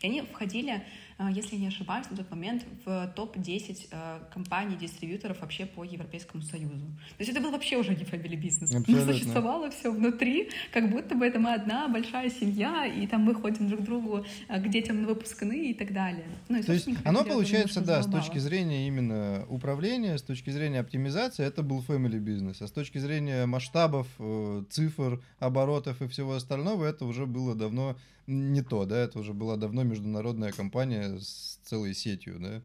[0.00, 0.82] И они входили,
[1.18, 6.86] э, если я не ошибаюсь, на тот момент в топ-10 компаний-дистрибьюторов вообще по Европейскому Союзу.
[7.16, 8.72] То есть это был вообще уже не family бизнес.
[8.72, 13.22] Но существовало все внутри, как будто бы это мы одна одна большая семья, и там
[13.22, 16.26] мы ходим друг к другу э, к детям на выпускные и так далее.
[16.48, 20.80] Ну, и, То есть оно получается, да, с точки зрения именно управления, с точки зрения
[20.80, 26.34] оптимизации, это был family бизнес, а с точки зрения масштабов, э, цифр, оборотов и всего
[26.34, 31.60] остального, это уже было давно не то, да, это уже была давно международная компания с
[31.64, 32.62] целой сетью, да?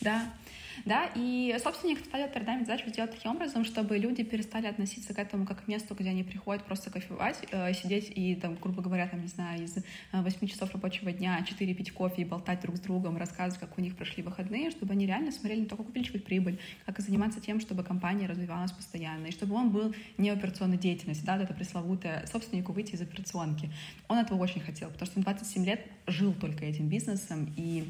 [0.00, 0.34] Да.
[0.84, 5.18] Да, и собственник ставил перед нами задачу сделать таким образом, чтобы люди перестали относиться к
[5.18, 9.08] этому как к месту, где они приходят просто кофевать, э, сидеть и, там, грубо говоря,
[9.08, 9.76] там, не знаю, из
[10.12, 13.78] 8 э, часов рабочего дня 4 пить кофе и болтать друг с другом, рассказывать, как
[13.78, 17.02] у них прошли выходные, чтобы они реально смотрели не только как увеличивать прибыль, как и
[17.02, 21.54] заниматься тем, чтобы компания развивалась постоянно, и чтобы он был не операционной деятельности, да, это
[21.54, 23.70] пресловутое собственнику выйти из операционки.
[24.08, 27.88] Он этого очень хотел, потому что он 27 лет жил только этим бизнесом, и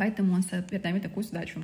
[0.00, 1.60] Поэтому он ставит перед нами такую задачу.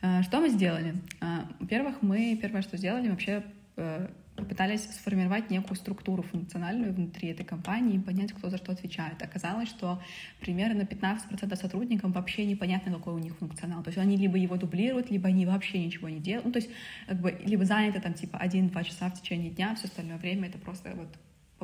[0.00, 0.94] А, что мы сделали?
[1.20, 3.42] А, во-первых, мы первое, что сделали, вообще
[3.76, 4.06] э,
[4.36, 9.20] попытались сформировать некую структуру функциональную внутри этой компании и понять, кто за что отвечает.
[9.20, 10.00] Оказалось, что
[10.40, 13.82] примерно 15% сотрудникам вообще непонятно, какой у них функционал.
[13.82, 16.46] То есть они либо его дублируют, либо они вообще ничего не делают.
[16.46, 16.70] Ну, то есть
[17.08, 20.58] как бы либо заняты там типа 1-2 часа в течение дня, все остальное время это
[20.58, 21.08] просто вот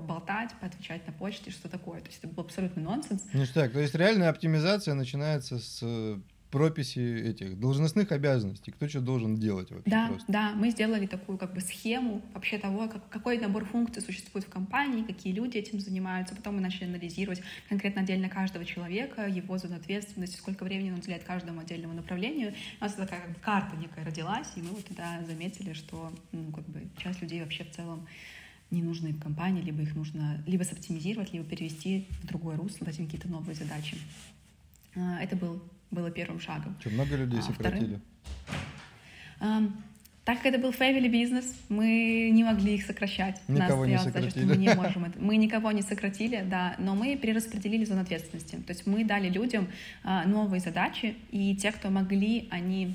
[0.01, 2.01] поболтать, поотвечать на почте, что такое.
[2.01, 3.23] То есть это был абсолютный нонсенс.
[3.33, 6.19] Ну так, то есть реальная оптимизация начинается с э,
[6.51, 9.91] прописи этих должностных обязанностей, кто что должен делать вообще.
[9.91, 10.33] Да, просто.
[10.33, 14.51] да, мы сделали такую как бы схему вообще того, как, какой набор функций существует в
[14.51, 16.35] компании, какие люди этим занимаются.
[16.35, 21.25] Потом мы начали анализировать конкретно отдельно каждого человека, его зону ответственности, сколько времени он уделяет
[21.25, 22.55] каждому отдельному направлению.
[22.81, 26.51] У нас такая как бы карта некая родилась, и мы вот тогда заметили, что ну,
[26.53, 28.07] как бы часть людей вообще в целом
[28.71, 32.99] не нужны в компании, либо их нужно либо соптимизировать, либо перевести в другое русло, дать
[32.99, 33.97] им какие-то новые задачи.
[34.95, 36.77] А, это был, было первым шагом.
[36.81, 38.01] Что, много людей а, сократили?
[39.37, 39.73] Вторым,
[40.25, 43.41] так как это был family бизнес, мы не могли их сокращать.
[43.49, 44.43] Никого Нас не сократили.
[44.43, 45.19] Задача, мы не можем это.
[45.19, 48.57] Мы никого не сократили, да, но мы перераспределили зону ответственности.
[48.57, 49.69] То есть мы дали людям
[50.05, 52.95] а, новые задачи, и те, кто могли, они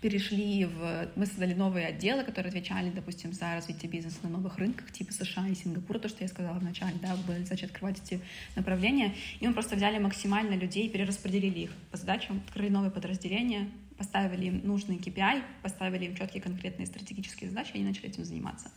[0.00, 1.10] перешли в...
[1.16, 5.48] Мы создали новые отделы, которые отвечали, допустим, за развитие бизнеса на новых рынках, типа США
[5.48, 8.20] и Сингапура, то, что я сказала вначале, да, были задачи открывать эти
[8.54, 9.14] направления.
[9.40, 14.60] И мы просто взяли максимально людей, перераспределили их по задачам, открыли новые подразделения, поставили им
[14.64, 18.70] нужный KPI, поставили им четкие конкретные стратегические задачи, и они начали этим заниматься.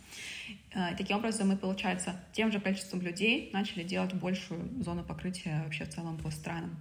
[0.73, 5.85] Э, таким образом, мы, получается, тем же количеством людей начали делать большую зону покрытия вообще
[5.85, 6.75] в целом по странам.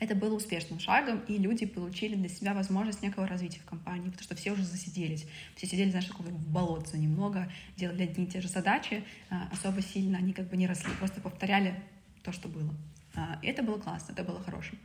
[0.00, 4.22] Это было успешным шагом, и люди получили для себя возможность некого развития в компании, потому
[4.22, 5.26] что все уже засиделись.
[5.56, 10.18] Все сидели, знаешь, в болотце немного, делали одни и те же задачи, а, особо сильно
[10.18, 11.82] они как бы не росли, просто повторяли
[12.22, 12.72] то, что было.
[13.14, 14.78] А, и это было классно, это было хорошим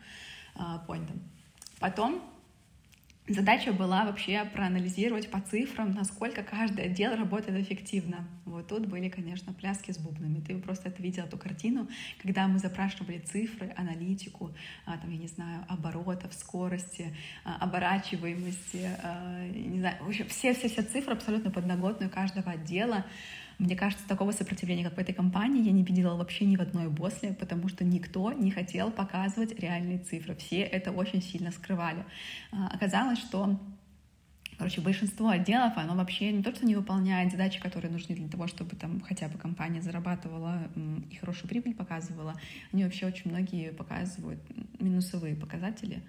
[0.56, 1.22] а, поинтом.
[1.80, 2.24] Потом
[3.28, 8.28] Задача была вообще проанализировать по цифрам, насколько каждый отдел работает эффективно.
[8.44, 10.42] Вот тут были, конечно, пляски с бубнами.
[10.42, 11.88] Ты просто это видел, эту картину,
[12.22, 14.54] когда мы запрашивали цифры, аналитику,
[14.86, 21.14] а, там, я не знаю, оборотов, скорости, а, оборачиваемости, а, не знаю, в все-все-все цифры
[21.14, 23.06] абсолютно подноготную каждого отдела.
[23.60, 26.90] Мне кажется, такого сопротивления, как в этой компании, я не видела вообще ни в одной
[26.90, 30.36] босле, потому что никто не хотел показывать реальные цифры.
[30.36, 32.06] Все это очень сильно скрывали.
[32.52, 33.60] А, оказалось, что
[34.58, 38.48] Короче, большинство отделов, оно вообще не то, что не выполняет задачи, которые нужны для того,
[38.48, 40.70] чтобы там хотя бы компания зарабатывала
[41.10, 42.36] и хорошую прибыль показывала.
[42.72, 44.40] Они вообще очень многие показывают
[44.80, 46.02] минусовые показатели.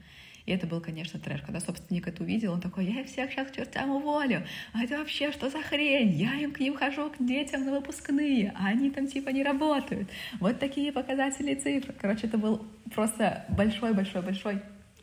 [0.46, 1.40] И это был, конечно, трэш.
[1.40, 4.44] Когда собственник это увидел, он такой, я их всех сейчас к чертям уволю.
[4.72, 6.12] А это вообще что за хрень?
[6.12, 10.08] Я им к ним хожу, к детям на выпускные, а они там типа не работают.
[10.40, 11.94] Вот такие показатели цифр.
[11.98, 14.60] Короче, это был просто большой-большой-большой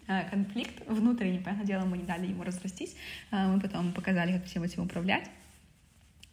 [0.08, 1.40] э, конфликт внутренний.
[1.40, 2.96] Понятное дело, мы не дали ему разрастись.
[3.32, 5.28] Э, мы потом показали, как всем этим управлять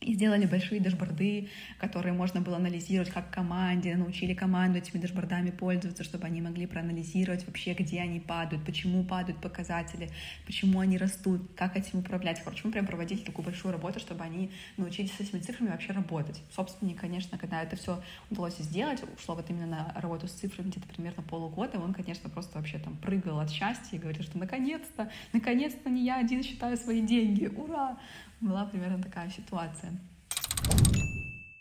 [0.00, 6.04] и сделали большие дашборды, которые можно было анализировать как команде, научили команду этими дашбордами пользоваться,
[6.04, 10.10] чтобы они могли проанализировать вообще, где они падают, почему падают показатели,
[10.46, 12.40] почему они растут, как этим управлять.
[12.44, 16.40] Короче, мы прям проводили такую большую работу, чтобы они научились с этими цифрами вообще работать.
[16.54, 20.88] Собственник, конечно, когда это все удалось сделать, ушло вот именно на работу с цифрами где-то
[20.88, 25.90] примерно полугода, он, конечно, просто вообще там прыгал от счастья и говорил, что наконец-то, наконец-то
[25.90, 27.98] не я один считаю свои деньги, ура!
[28.40, 29.92] Была примерно такая ситуация.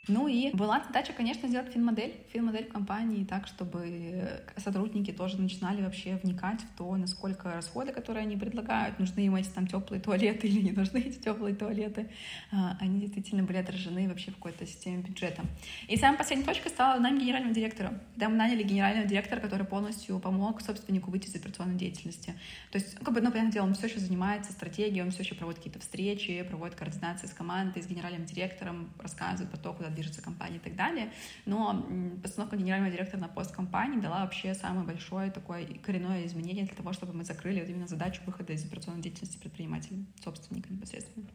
[0.08, 5.82] Ну и была задача, конечно, сделать фин-модель, фин-модель в компании так, чтобы сотрудники тоже начинали
[5.82, 10.48] вообще вникать в то, насколько расходы, которые они предлагают, нужны им эти там теплые туалеты
[10.48, 12.10] или не нужны эти теплые туалеты,
[12.52, 15.44] а, они действительно были отражены вообще в какой-то системе бюджета.
[15.88, 18.00] И самой последней точкой стала найм генерального директора.
[18.14, 22.34] Когда мы наняли генерального директора, который полностью помог собственнику выйти из операционной деятельности.
[22.72, 25.36] То есть, как бы, ну, понятное дело, он все еще занимается стратегией, он все еще
[25.36, 30.22] проводит какие-то встречи, проводит координации с командой, с генеральным директором, рассказывает про то, куда движется
[30.22, 31.12] компания и так далее.
[31.46, 31.86] Но
[32.22, 36.94] постановка генерального директора на пост компании дала вообще самое большое такое коренное изменение для того,
[36.94, 41.26] чтобы мы закрыли вот именно задачу выхода из операционной деятельности предпринимателя, собственника непосредственно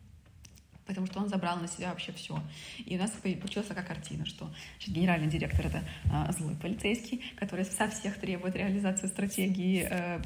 [0.87, 2.43] потому что он забрал на себя вообще все.
[2.85, 7.65] И у нас получилась такая картина, что значит, генеральный директор— это а, злой полицейский, который
[7.65, 10.21] со всех требует реализации стратегии, э,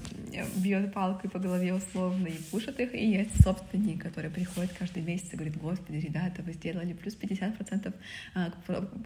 [0.56, 5.32] бьет палкой по голове условно и пушит их, и есть собственник, который приходит каждый месяц
[5.32, 7.94] и говорит, господи, ребята, вы сделали плюс 50%
[8.34, 8.52] а,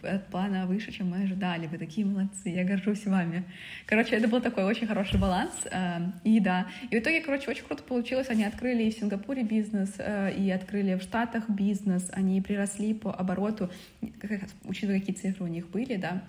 [0.03, 3.43] от плана выше, чем мы ожидали, вы такие молодцы, я горжусь вами.
[3.85, 7.63] Короче, это был такой очень хороший баланс, э, и да, и в итоге, короче, очень
[7.63, 12.41] круто получилось, они открыли и в Сингапуре бизнес, э, и открыли в Штатах бизнес, они
[12.41, 13.69] приросли по обороту,
[14.63, 16.23] учитывая, какие цифры у них были, да,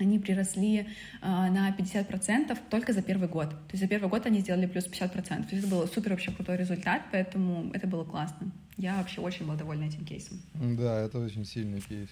[0.00, 0.86] они приросли э,
[1.22, 3.50] на 50% только за первый год.
[3.50, 5.10] То есть за первый год они сделали плюс 50%.
[5.10, 8.50] То есть это был супер вообще крутой результат, поэтому это было классно.
[8.76, 10.40] Я вообще очень была довольна этим кейсом.
[10.54, 12.08] Да, это очень сильный кейс.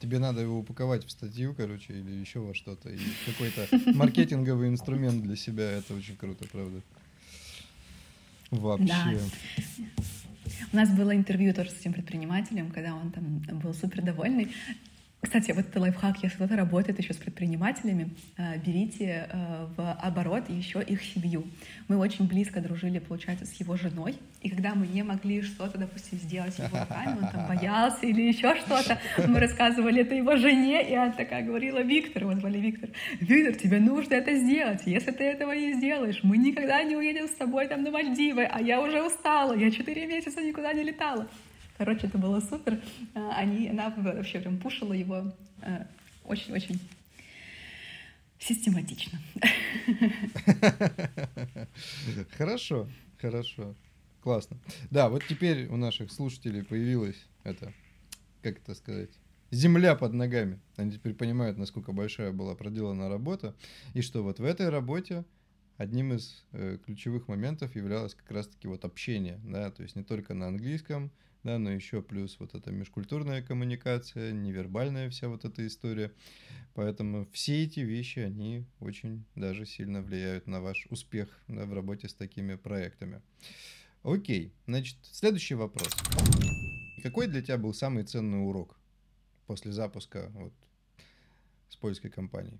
[0.00, 2.90] Тебе надо его упаковать в статью, короче, или еще во что-то.
[2.90, 5.70] И какой-то маркетинговый инструмент для себя.
[5.72, 6.80] Это очень круто, правда.
[8.50, 9.20] Вообще.
[9.78, 10.04] Да.
[10.72, 14.52] У нас было интервью тоже с этим предпринимателем, когда он там был супер довольный.
[15.26, 20.48] Кстати, вот это лайфхак, если кто-то работает еще с предпринимателями, э, берите э, в оборот
[20.48, 21.42] еще их семью.
[21.88, 26.18] Мы очень близко дружили, получается, с его женой, и когда мы не могли что-то, допустим,
[26.18, 30.94] сделать его руками, он там боялся или еще что-то, мы рассказывали это его жене, и
[30.94, 35.50] она такая говорила, Виктор, его звали Виктор, Виктор, тебе нужно это сделать, если ты этого
[35.50, 39.56] не сделаешь, мы никогда не уедем с тобой там на Мальдивы, а я уже устала,
[39.56, 41.26] я четыре месяца никуда не летала.
[41.76, 42.80] Короче, это было супер.
[43.14, 45.84] А, они, она вообще прям пушила его э,
[46.24, 46.80] очень-очень
[48.38, 49.18] систематично.
[52.36, 53.74] Хорошо, хорошо.
[54.22, 54.58] Классно.
[54.90, 57.72] Да, вот теперь у наших слушателей появилась это,
[58.42, 59.10] как это сказать,
[59.50, 60.60] земля под ногами.
[60.76, 63.54] Они теперь понимают, насколько большая была проделана работа,
[63.94, 65.24] и что вот в этой работе
[65.76, 70.34] одним из э, ключевых моментов являлось как раз-таки вот общение, да, то есть не только
[70.34, 71.10] на английском,
[71.46, 76.12] да, но еще плюс вот эта межкультурная коммуникация, невербальная вся вот эта история.
[76.74, 82.08] Поэтому все эти вещи, они очень даже сильно влияют на ваш успех да, в работе
[82.08, 83.22] с такими проектами.
[84.02, 85.88] Окей, значит, следующий вопрос.
[87.04, 88.76] Какой для тебя был самый ценный урок
[89.46, 90.52] после запуска вот,
[91.68, 92.58] с польской компанией?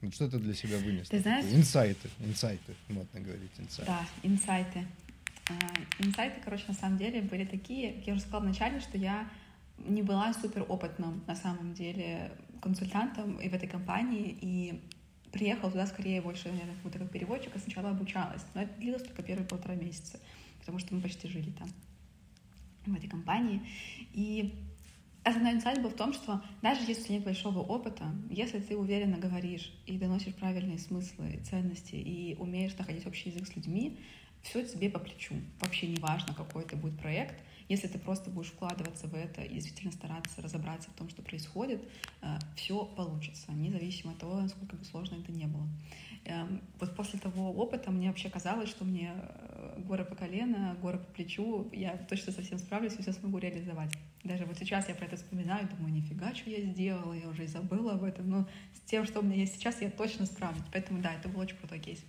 [0.00, 1.08] Вот что ты для себя вынес?
[1.08, 1.44] Ты знаешь?
[1.52, 3.92] Инсайты, инсайты, модно говорить, инсайты.
[3.92, 4.84] Да, инсайты.
[5.48, 5.54] А,
[5.98, 9.28] инсайты, короче, на самом деле были такие, я уже сказала вначале, что я
[9.78, 14.82] не была супер опытным на самом деле консультантом и в этой компании, и
[15.32, 18.42] приехала туда скорее больше, наверное, как как переводчик, а сначала обучалась.
[18.54, 20.18] Но это длилось только первые полтора месяца,
[20.60, 21.68] потому что мы почти жили там,
[22.86, 23.62] в этой компании.
[24.12, 24.54] И
[25.24, 29.72] основной инсайт был в том, что даже если нет большого опыта, если ты уверенно говоришь
[29.86, 33.98] и доносишь правильные смыслы, ценности и умеешь находить общий язык с людьми,
[34.46, 35.34] все тебе по плечу.
[35.60, 37.34] Вообще не важно, какой это будет проект.
[37.68, 41.82] Если ты просто будешь вкладываться в это и действительно стараться разобраться в том, что происходит,
[42.22, 45.66] э, все получится, независимо от того, насколько бы сложно это не было.
[46.26, 50.98] Эм, вот после того опыта мне вообще казалось, что мне э, горы по колено, горы
[50.98, 53.92] по плечу, я точно совсем справлюсь и все смогу реализовать.
[54.22, 57.48] Даже вот сейчас я про это вспоминаю, думаю, нифига, что я сделала, я уже и
[57.48, 60.64] забыла об этом, но с тем, что у меня есть сейчас, я точно справлюсь.
[60.72, 62.04] Поэтому да, это был очень крутой кейс.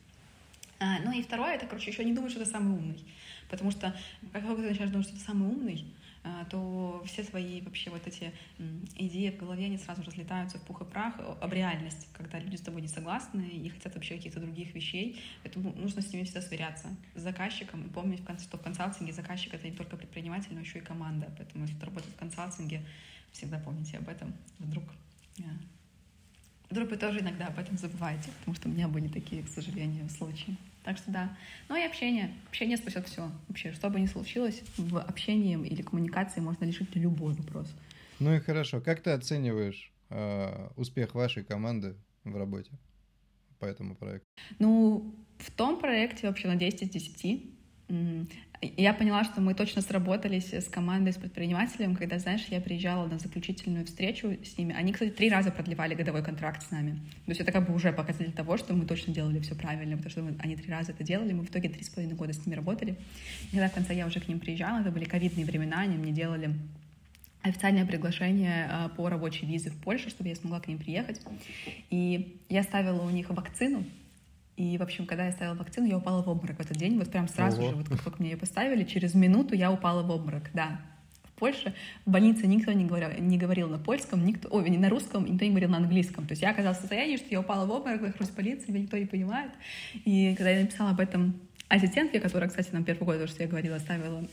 [0.80, 3.04] А, ну и второе, это, короче, еще не думать, что ты самый умный.
[3.50, 3.96] Потому что
[4.34, 5.86] как только ты начинаешь думать, что ты самый умный,
[6.24, 8.34] а, то все твои вообще вот эти
[8.96, 12.62] идеи в голове, они сразу разлетаются в пух и прах об реальность, когда люди с
[12.62, 15.22] тобой не согласны и хотят вообще каких-то других вещей.
[15.44, 16.90] Поэтому нужно с ними всегда сверяться.
[17.16, 20.82] С заказчиком и помнить, что в консалтинге заказчик— это не только предприниматель, но еще и
[20.82, 21.34] команда.
[21.38, 22.86] Поэтому если ты работаешь в консалтинге,
[23.32, 24.34] всегда помните об этом.
[24.60, 24.84] Вдруг
[26.70, 30.10] Вдруг вы тоже иногда об этом забываете, потому что у меня были такие, к сожалению,
[30.10, 30.58] случаи.
[30.88, 31.38] Так что да.
[31.68, 32.34] Ну и общение.
[32.48, 33.30] Общение спасет все.
[33.50, 37.68] Вообще, что бы ни случилось, в общении или коммуникации можно решить любой вопрос.
[38.20, 38.80] Ну и хорошо.
[38.80, 42.72] Как ты оцениваешь э, успех вашей команды в работе
[43.60, 44.26] по этому проекту?
[44.60, 47.52] Ну, в том проекте вообще на 10 из 10.
[48.62, 53.20] Я поняла, что мы точно сработались с командой, с предпринимателем, когда, знаешь, я приезжала на
[53.20, 54.74] заключительную встречу с ними.
[54.74, 56.94] Они, кстати, три раза продлевали годовой контракт с нами.
[57.26, 60.10] То есть это как бы уже показатель того, что мы точно делали все правильно, потому
[60.10, 61.34] что мы, они три раза это делали.
[61.34, 62.96] Мы в итоге три с половиной года с ними работали.
[63.52, 66.12] И когда в конце я уже к ним приезжала, это были ковидные времена, они мне
[66.12, 66.50] делали
[67.44, 71.22] официальное приглашение а, по рабочей визе в Польшу, чтобы я смогла к ним приехать.
[71.90, 73.86] И я ставила у них вакцину,
[74.58, 76.98] и, в общем, когда я ставила вакцину, я упала в обморок в этот день.
[76.98, 77.70] Вот прям сразу Ого.
[77.70, 80.82] же, вот как только мне ее поставили, через минуту я упала в обморок, да.
[81.24, 84.90] В Польше в больнице никто не говорил, не говорил на польском, никто, ой, не на
[84.90, 86.26] русском, никто не говорил на английском.
[86.26, 88.86] То есть я оказалась в состоянии, что я упала в обморок, нахожусь в полиции, меня
[88.86, 89.52] никто не понимает.
[89.94, 93.48] И когда я написала об этом ассистентке, которая, кстати, нам первый год, то, что я
[93.48, 94.26] говорила, ставила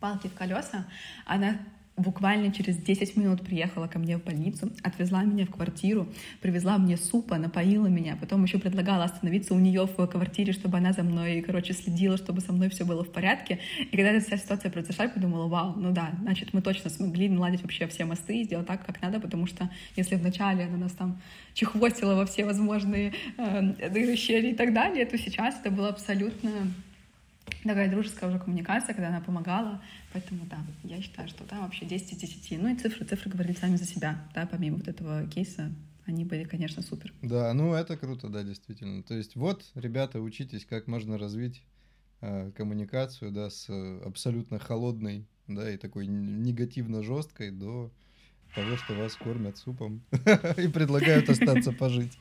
[0.00, 0.86] палки в колеса,
[1.24, 1.56] она
[1.96, 6.08] буквально через 10 минут приехала ко мне в больницу, отвезла меня в квартиру,
[6.40, 10.92] привезла мне супа, напоила меня, потом еще предлагала остановиться у нее в квартире, чтобы она
[10.92, 13.60] за мной, короче, следила, чтобы со мной все было в порядке.
[13.78, 17.28] И когда эта вся ситуация произошла, я подумала, вау, ну да, значит, мы точно смогли
[17.28, 20.92] наладить вообще все мосты и сделать так, как надо, потому что если вначале она нас
[20.92, 21.20] там
[21.54, 26.50] чехвостила во все возможные э, дыры, щели и так далее, то сейчас это было абсолютно
[27.62, 29.82] такая дружеская уже коммуникация, когда она помогала.
[30.12, 32.62] Поэтому да, я считаю, что да, вообще 10 из 10.
[32.62, 35.72] Ну и цифры, цифры говорили сами за себя, да, помимо вот этого кейса,
[36.06, 37.12] они были, конечно, супер.
[37.22, 39.02] Да, ну это круто, да, действительно.
[39.02, 41.62] То есть вот, ребята, учитесь, как можно развить
[42.20, 43.68] э, коммуникацию, да, с
[44.04, 47.90] абсолютно холодной, да, и такой негативно жесткой до
[48.54, 50.02] того, что вас кормят супом
[50.58, 52.18] и предлагают остаться пожить.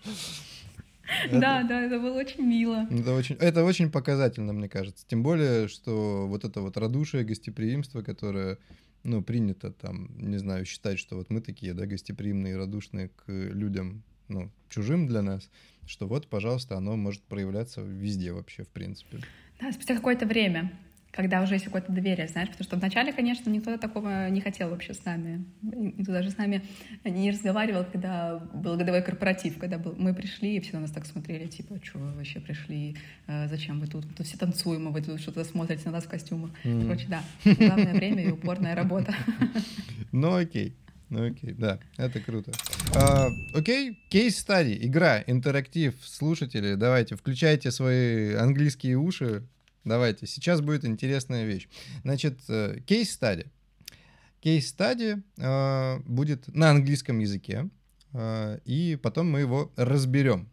[1.31, 2.87] Да, да, это было очень мило.
[2.89, 5.05] Это очень, это очень показательно, мне кажется.
[5.07, 8.57] Тем более, что вот это вот радушие, гостеприимство, которое,
[9.03, 14.03] ну, принято там, не знаю, считать, что вот мы такие, да, гостеприимные, радушные к людям,
[14.27, 15.49] ну, чужим для нас,
[15.85, 19.19] что вот, пожалуйста, оно может проявляться везде вообще, в принципе.
[19.59, 20.71] Да, спустя какое-то время
[21.13, 24.95] когда уже есть какое-то доверие, знаешь, потому что вначале, конечно, никто такого не хотел вообще
[24.95, 25.45] с нами.
[25.61, 26.63] Никто даже с нами
[27.05, 31.05] не разговаривал, когда был годовой корпоратив, когда был, мы пришли, и все на нас так
[31.05, 32.97] смотрели, типа, что вы вообще пришли,
[33.27, 36.09] э, зачем вы тут, тут все танцуем, а вы тут что-то смотрите на нас в
[36.09, 36.49] костюмах.
[36.63, 36.87] Mm.
[36.87, 39.13] Короче, да, главное время и упорная работа.
[40.11, 40.73] Ну окей.
[41.09, 42.51] Ну окей, да, это круто.
[42.95, 49.43] А, окей, кейс-стадий, игра, интерактив, слушатели, давайте, включайте свои английские уши,
[49.83, 51.67] Давайте, сейчас будет интересная вещь.
[52.03, 52.39] Значит,
[52.85, 53.47] кейс-стади.
[54.43, 57.69] Кейс-стади э, будет на английском языке,
[58.11, 60.49] э, и потом мы его разберем.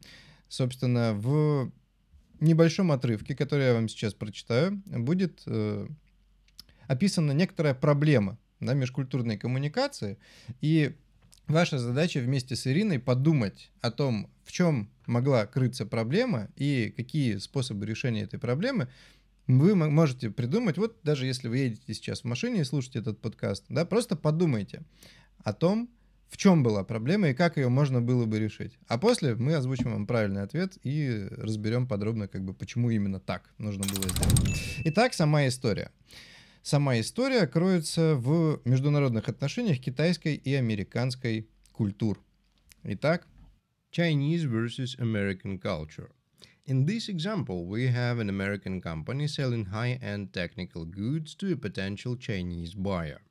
[0.49, 1.73] Собственно, в
[2.39, 5.89] небольшом отрывке, который я вам сейчас прочитаю, будет э,
[6.87, 10.19] описана некоторая проблема да, межкультурной коммуникации,
[10.61, 10.95] и
[11.49, 17.39] ваша задача вместе с Ириной подумать о том, в чем могла крыться проблема и какие
[17.39, 18.89] способы решения этой проблемы
[19.59, 23.65] вы можете придумать, вот даже если вы едете сейчас в машине и слушаете этот подкаст,
[23.69, 24.83] да, просто подумайте
[25.43, 25.91] о том,
[26.29, 28.79] в чем была проблема и как ее можно было бы решить.
[28.87, 33.53] А после мы озвучим вам правильный ответ и разберем подробно, как бы, почему именно так
[33.59, 34.61] нужно было сделать.
[34.85, 35.91] Итак, сама история.
[36.63, 42.23] Сама история кроется в международных отношениях китайской и американской культур.
[42.85, 43.27] Итак,
[43.91, 46.11] Chinese versus American culture.
[46.71, 52.15] In this example, we have an American company selling high-end technical goods to a potential
[52.15, 53.23] Chinese buyer.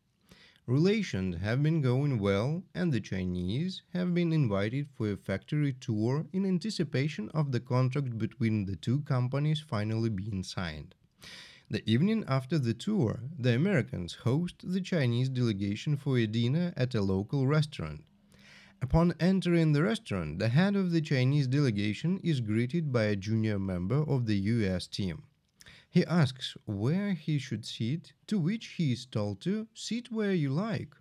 [0.65, 6.25] Relations have been going well, and the Chinese have been invited for a factory tour
[6.33, 10.93] in anticipation of the contract between the two companies finally being signed.
[11.69, 16.93] The evening after the tour, the Americans host the Chinese delegation for a dinner at
[16.93, 18.03] a local restaurant.
[18.81, 23.59] Upon entering the restaurant, the head of the Chinese delegation is greeted by a junior
[23.59, 25.23] member of the US team.
[25.89, 30.51] He asks where he should sit, to which he is told to sit where you
[30.51, 30.95] like.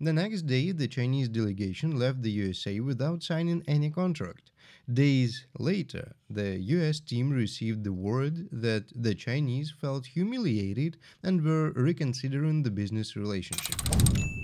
[0.00, 4.50] The next day, the Chinese delegation left the USA without signing any contract.
[4.92, 11.72] Days later, the US team received the word that the Chinese felt humiliated and were
[11.72, 14.41] reconsidering the business relationship.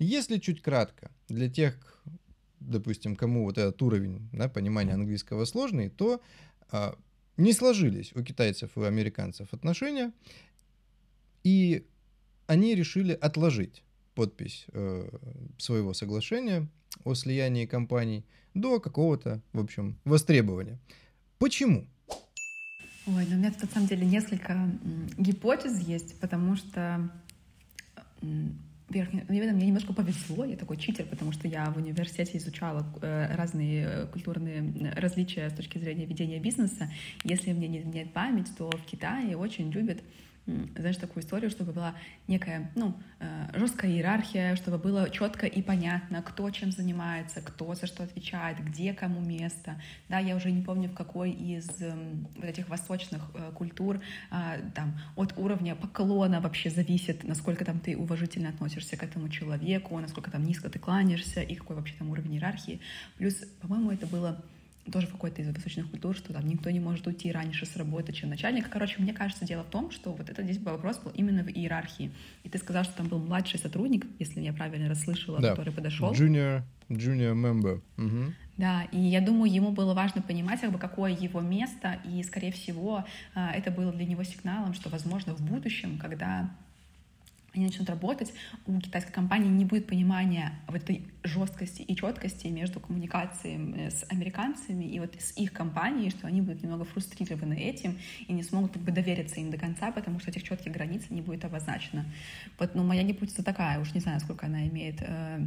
[0.00, 2.02] Если чуть кратко, для тех,
[2.58, 6.22] допустим, кому вот этот уровень да, понимания английского сложный, то
[6.70, 6.98] а,
[7.36, 10.12] не сложились у китайцев и у американцев отношения,
[11.44, 11.86] и
[12.46, 13.82] они решили отложить
[14.14, 15.08] подпись э,
[15.58, 16.66] своего соглашения
[17.04, 18.24] о слиянии компаний
[18.54, 20.78] до какого-то, в общем, востребования.
[21.38, 21.86] Почему?
[23.06, 24.70] Ой, ну у меня тут на самом деле несколько
[25.18, 27.10] гипотез есть, потому что
[28.90, 33.34] верхний, наверное, мне немножко повезло, я такой читер, потому что я в университете изучала э,
[33.34, 36.90] разные э, культурные различия с точки зрения ведения бизнеса.
[37.24, 40.02] Если мне не изменяет память, то в Китае очень любят
[40.46, 41.94] знаешь, такую историю, чтобы была
[42.26, 47.86] некая, ну, э, жесткая иерархия, чтобы было четко и понятно, кто чем занимается, кто за
[47.86, 49.80] что отвечает, где кому место.
[50.08, 51.68] Да, я уже не помню, в какой из
[52.36, 57.96] вот этих восточных э, культур а, там от уровня поклона вообще зависит, насколько там ты
[57.96, 62.34] уважительно относишься к этому человеку, насколько там низко ты кланяешься и какой вообще там уровень
[62.34, 62.80] иерархии.
[63.18, 64.42] Плюс, по-моему, это было
[64.90, 68.12] тоже в какой-то из восточных культур, что там никто не может уйти раньше с работы,
[68.12, 68.68] чем начальник.
[68.68, 72.12] Короче, мне кажется, дело в том, что вот это здесь вопрос был именно в иерархии.
[72.44, 75.50] И ты сказал, что там был младший сотрудник, если я правильно расслышала, да.
[75.50, 76.12] который подошел.
[76.12, 77.80] Junior, junior member.
[77.96, 78.32] Угу.
[78.56, 82.52] Да, и я думаю, ему было важно понимать, как бы, какое его место, и, скорее
[82.52, 86.50] всего, а, это было для него сигналом, что, возможно, в будущем, когда
[87.54, 88.32] они начнут работать,
[88.66, 94.84] у китайской компании не будет понимания в этой жесткости и четкости между коммуникацией с американцами
[94.84, 98.82] и вот с их компанией, что они будут немного фрустрированы этим и не смогут как
[98.82, 102.04] бы довериться им до конца, потому что этих четких границ не будет обозначено.
[102.58, 105.46] Вот, ну, моя гипотеза такая, уж не знаю, сколько она имеет э,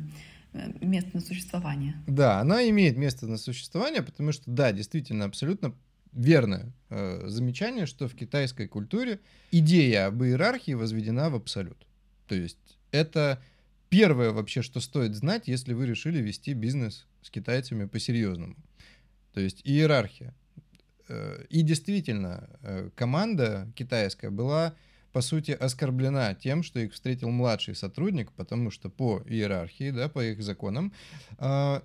[0.54, 1.96] э, место на существование.
[2.08, 5.74] Да, она имеет место на существование, потому что, да, действительно, абсолютно
[6.12, 9.20] верное э, замечание, что в китайской культуре
[9.52, 11.88] идея об иерархии возведена в абсолют.
[12.34, 13.40] То есть это
[13.90, 18.56] первое вообще, что стоит знать, если вы решили вести бизнес с китайцами по-серьезному.
[19.34, 20.34] То есть иерархия.
[21.10, 24.74] Э, и действительно, э, команда китайская была,
[25.12, 30.26] по сути, оскорблена тем, что их встретил младший сотрудник, потому что по иерархии, да, по
[30.26, 30.92] их законам,
[31.38, 31.84] а,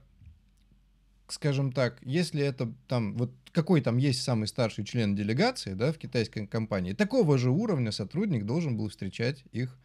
[1.29, 5.99] скажем так, если это там, вот какой там есть самый старший член делегации, да, в
[5.99, 9.77] китайской компании, такого же уровня сотрудник должен был встречать их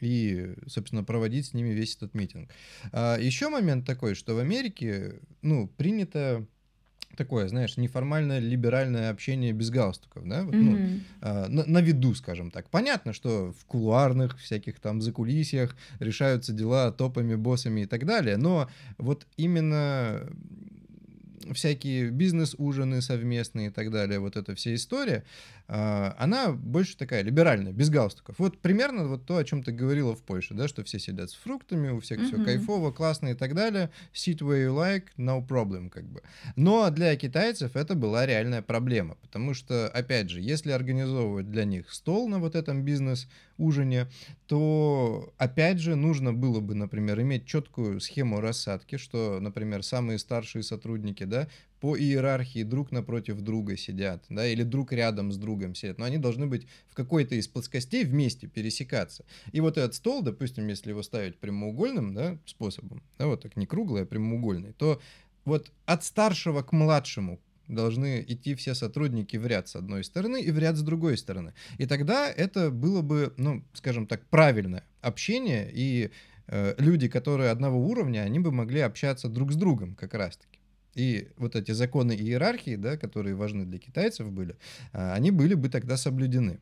[0.00, 2.50] и, собственно, проводить с ними весь этот митинг.
[2.92, 6.46] А еще момент такой, что в Америке, ну, принято
[7.16, 10.60] такое, знаешь, неформальное либеральное общение без галстуков, да, вот, mm-hmm.
[10.60, 12.70] ну, а, на, на виду, скажем так.
[12.70, 18.70] Понятно, что в кулуарных всяких там закулисьях решаются дела топами, боссами и так далее, но
[18.96, 20.30] вот именно
[21.54, 25.24] всякие бизнес-ужины совместные и так далее, вот эта вся история,
[25.68, 28.36] а, она больше такая либеральная, без галстуков.
[28.38, 31.34] Вот примерно вот то, о чем ты говорила в Польше, да, что все сидят с
[31.34, 32.26] фруктами, у всех mm-hmm.
[32.26, 33.90] все кайфово, классно и так далее.
[34.12, 36.22] Sit where you like, no problem, как бы.
[36.56, 41.92] Но для китайцев это была реальная проблема, потому что, опять же, если организовывать для них
[41.92, 42.82] стол на вот этом
[43.60, 44.08] бизнес-ужине,
[44.46, 50.62] то, опять же, нужно было бы, например, иметь четкую схему рассадки, что, например, самые старшие
[50.62, 51.48] сотрудники, да,
[51.80, 56.18] по иерархии друг напротив друга сидят, да, или друг рядом с другом сидят, но они
[56.18, 59.24] должны быть в какой-то из плоскостей вместе пересекаться.
[59.52, 63.66] И вот этот стол, допустим, если его ставить прямоугольным, да, способом, да, вот так не
[63.66, 65.00] круглый, а прямоугольный, то
[65.44, 67.40] вот от старшего к младшему
[67.70, 71.54] должны идти все сотрудники в ряд с одной стороны и в ряд с другой стороны.
[71.78, 76.10] И тогда это было бы, ну, скажем так, правильное общение, и
[76.48, 80.60] э, люди, которые одного уровня, они бы могли общаться друг с другом как раз-таки.
[80.94, 84.56] И вот эти законы иерархии, да, которые важны для китайцев были,
[84.92, 86.58] а, они были бы тогда соблюдены.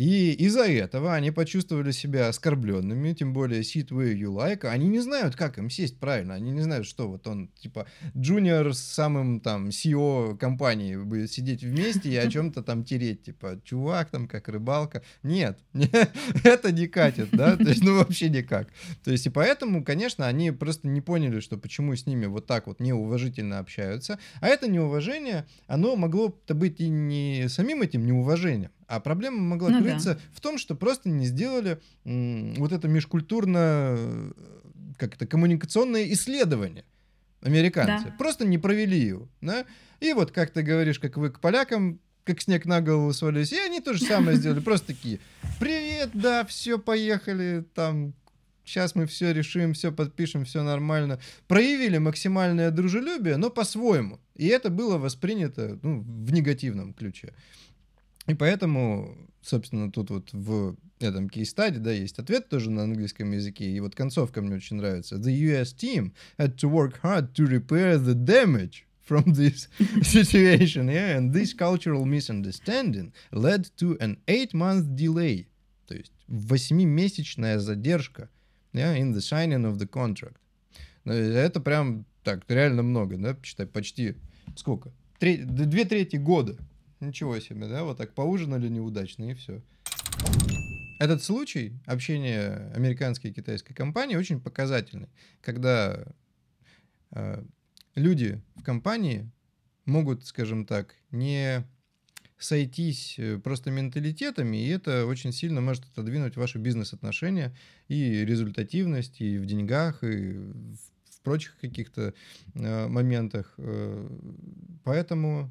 [0.00, 4.64] И из-за этого они почувствовали себя оскорбленными, тем более sit where you like.
[4.66, 6.32] Они не знают, как им сесть правильно.
[6.32, 7.86] Они не знают, что вот он, типа,
[8.16, 13.24] джуниор с самым там CEO компании будет сидеть вместе и о чем-то там тереть.
[13.24, 15.02] Типа, чувак там как рыбалка.
[15.22, 15.58] Нет,
[16.44, 17.58] это не катит, да?
[17.58, 18.68] То есть, ну вообще никак.
[19.04, 22.68] То есть, и поэтому, конечно, они просто не поняли, что почему с ними вот так
[22.68, 24.18] вот неуважительно общаются.
[24.40, 29.82] А это неуважение, оно могло-то быть и не самим этим неуважением, а проблема могла ну,
[29.82, 30.20] крыться да.
[30.32, 34.32] в том, что просто не сделали вот это межкультурно э,
[34.98, 36.84] как это коммуникационное исследование
[37.40, 38.06] американцы.
[38.06, 38.14] Да.
[38.18, 39.28] Просто не провели его.
[39.40, 39.64] Да?
[40.00, 43.58] И вот, как ты говоришь, как вы к полякам как снег на голову свалились, и
[43.58, 44.60] они то же самое сделали.
[44.60, 45.20] Просто такие,
[45.58, 48.12] привет, да, все, поехали, там,
[48.64, 51.18] сейчас мы все решим, все подпишем, все нормально.
[51.48, 54.20] Проявили максимальное дружелюбие, но по-своему.
[54.36, 57.34] И это было воспринято ну, в негативном ключе.
[58.30, 63.68] И поэтому, собственно, тут вот в этом кейс-стаде, да, есть ответ тоже на английском языке,
[63.68, 65.16] и вот концовка мне очень нравится.
[65.16, 69.66] The US team had to work hard to repair the damage from this
[70.02, 75.48] situation, yeah, and this cultural misunderstanding led to an eight-month delay,
[75.88, 78.28] то есть восьмимесячная задержка,
[78.72, 80.36] yeah, in the signing of the contract.
[81.04, 84.14] Это прям так, реально много, да, считай, почти
[84.54, 84.92] сколько?
[85.18, 86.56] Три, две трети года
[87.00, 87.84] Ничего себе, да?
[87.84, 89.62] Вот так поужинали неудачно, и все.
[90.98, 95.08] этот случай общения американской и китайской компании очень показательный,
[95.40, 96.04] когда
[97.12, 97.42] э,
[97.94, 99.30] люди в компании
[99.86, 101.64] могут, скажем так, не
[102.38, 107.54] сойтись э, просто менталитетами, и это очень сильно может отодвинуть ваши бизнес-отношения
[107.88, 112.14] и результативность, и в деньгах, и в прочих каких-то
[112.54, 113.54] э, моментах.
[113.58, 114.08] Э,
[114.84, 115.50] поэтому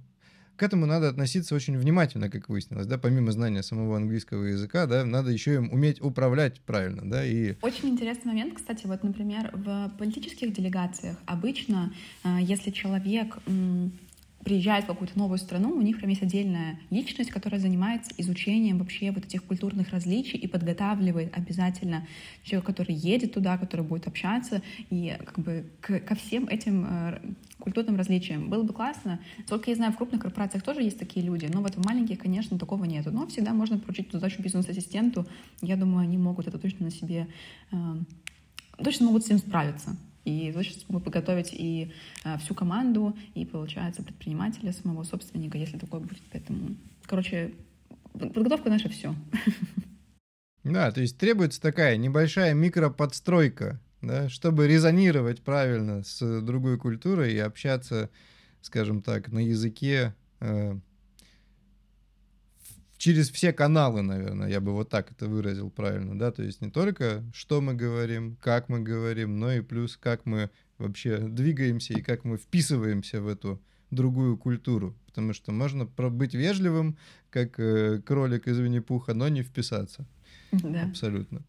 [0.60, 5.06] к этому надо относиться очень внимательно, как выяснилось, да, помимо знания самого английского языка, да,
[5.06, 7.56] надо еще им уметь управлять правильно, да, и...
[7.62, 11.94] Очень интересный момент, кстати, вот, например, в политических делегациях обычно,
[12.26, 13.38] э, если человек
[14.44, 19.12] приезжает в какую-то новую страну, у них прям есть отдельная личность, которая занимается изучением вообще
[19.12, 22.08] вот этих культурных различий и подготавливает обязательно
[22.44, 27.20] человека, который едет туда, который будет общаться, и как бы к, ко всем этим э,
[27.60, 28.50] культурным различиям.
[28.50, 29.20] Было бы классно.
[29.48, 32.58] Только я знаю, в крупных корпорациях тоже есть такие люди, но вот в маленьких, конечно,
[32.58, 33.12] такого нету.
[33.12, 35.28] Но всегда можно поручить задачу бизнес-ассистенту.
[35.62, 37.28] Я думаю, они могут это точно на себе,
[37.72, 37.76] э,
[38.82, 41.92] точно могут с ним справиться и точно смогут подготовить и
[42.24, 46.22] а, всю команду, и, получается, предпринимателя, самого собственника, если такое будет.
[46.32, 47.54] Поэтому, короче,
[48.14, 49.16] подготовка наша все.
[50.64, 57.40] Да, то есть требуется такая небольшая микроподстройка, да, чтобы резонировать правильно с другой культурой и
[57.40, 58.10] общаться,
[58.62, 60.78] скажем так, на языке э,
[63.00, 66.70] через все каналы, наверное, я бы вот так это выразил правильно, да, то есть не
[66.70, 72.02] только что мы говорим, как мы говорим, но и плюс как мы вообще двигаемся и
[72.02, 76.98] как мы вписываемся в эту другую культуру, потому что можно быть вежливым,
[77.32, 80.06] как э, кролик из Винни-Пуха, но не вписаться.
[80.52, 80.84] Да.
[80.84, 81.42] Абсолютно.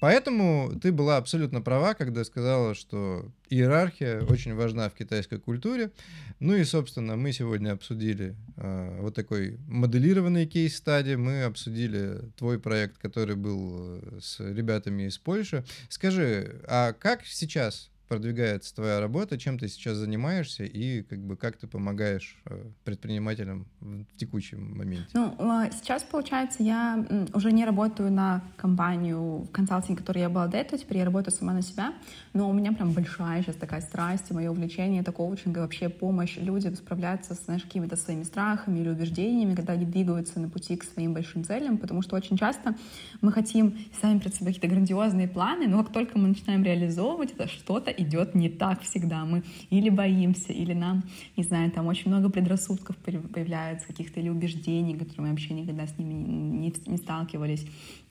[0.00, 5.90] Поэтому ты была абсолютно права, когда сказала, что иерархия очень важна в китайской культуре.
[6.38, 11.14] Ну и, собственно, мы сегодня обсудили э, вот такой моделированный кейс-стади.
[11.14, 15.64] Мы обсудили твой проект, который был э, с ребятами из Польши.
[15.88, 21.56] Скажи, а как сейчас продвигается твоя работа, чем ты сейчас занимаешься и как бы как
[21.56, 25.06] ты помогаешь э, предпринимателям в текущем моменте?
[25.14, 27.04] Ну, а, сейчас, получается, я
[27.34, 31.34] уже не работаю на компанию в консалтинге, которой я была до этого, теперь я работаю
[31.34, 31.94] сама на себя,
[32.32, 36.36] но у меня прям большая сейчас такая страсть, мое увлечение, это коучинг и вообще помощь
[36.36, 40.84] людям справляться с, знаешь, какими-то своими страхами или убеждениями, когда они двигаются на пути к
[40.84, 42.76] своим большим целям, потому что очень часто
[43.20, 47.48] мы хотим сами перед собой какие-то грандиозные планы, но как только мы начинаем реализовывать это,
[47.48, 49.24] что-то идет не так всегда.
[49.24, 51.04] Мы или боимся, или нам,
[51.36, 55.98] не знаю, там очень много предрассудков появляется, каких-то или убеждений, которые мы вообще никогда с
[55.98, 57.66] ними не, не сталкивались.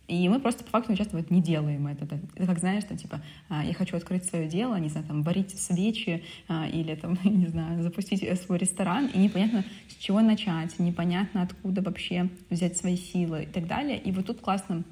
[0.07, 2.05] И мы просто по факту часто вот не делаем это.
[2.35, 5.57] Это как, знаешь, там, типа, а, я хочу открыть свое дело, не знаю, там, варить
[5.59, 11.41] свечи а, или, там, не знаю, запустить свой ресторан, и непонятно, с чего начать, непонятно,
[11.41, 13.99] откуда вообще взять свои силы и так далее.
[13.99, 14.83] И вот тут классно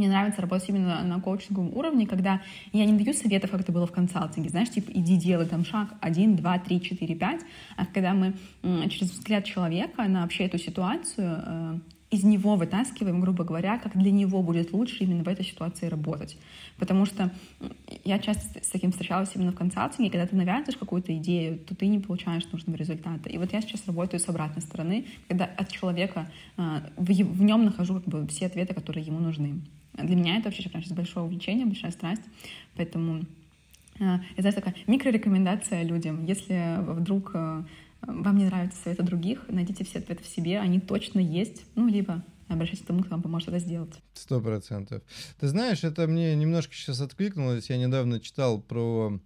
[0.00, 2.40] мне нравится работать именно на коучинговом уровне, когда
[2.72, 5.90] я не даю советов, как это было в консалтинге, знаешь, типа, иди делай там шаг
[6.00, 7.42] один, два, три, четыре, пять,
[7.76, 8.34] а когда мы
[8.88, 11.78] через взгляд человека на вообще эту ситуацию э,
[12.10, 16.36] из него вытаскиваем, грубо говоря, как для него будет лучше именно в этой ситуации работать.
[16.76, 17.30] Потому что
[18.04, 21.86] я часто с таким встречалась именно в консалтинге, когда ты навязываешь какую-то идею, то ты
[21.86, 23.28] не получаешь нужного результата.
[23.28, 27.94] И вот я сейчас работаю с обратной стороны, когда от человека э, в нем нахожу
[27.94, 29.60] как бы все ответы, которые ему нужны.
[29.94, 32.22] Для меня это вообще прям сейчас большое увлечение, большая страсть,
[32.76, 33.24] поэтому
[34.36, 36.24] это такая микрорекомендация людям.
[36.24, 37.62] Если вдруг э,
[38.00, 42.24] вам не нравятся советы других, найдите все ответы в себе, они точно есть, ну, либо
[42.48, 43.92] обращайтесь к тому, кто вам поможет это сделать.
[44.14, 45.02] Сто процентов.
[45.38, 47.70] Ты знаешь, это мне немножко сейчас откликнулось.
[47.70, 49.20] Я недавно читал про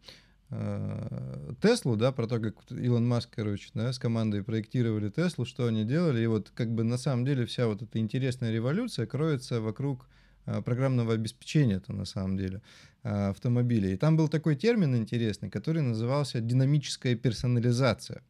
[0.51, 5.67] э, Теслу, да, про то, как Илон Маск, короче, да, с командой проектировали Теслу, что
[5.67, 6.23] они делали.
[6.23, 10.07] И вот как бы на самом деле вся вот эта интересная революция кроется вокруг
[10.45, 12.61] программного обеспечения это на самом деле
[13.03, 13.95] э, автомобилей.
[13.95, 18.23] И там был такой термин интересный, который назывался динамическая персонализация.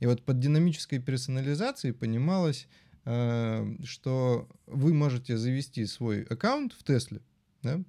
[0.00, 2.68] И вот под динамической персонализацией понималось,
[3.04, 7.20] э, что вы можете завести свой аккаунт в Тесле,
[7.62, 7.80] да,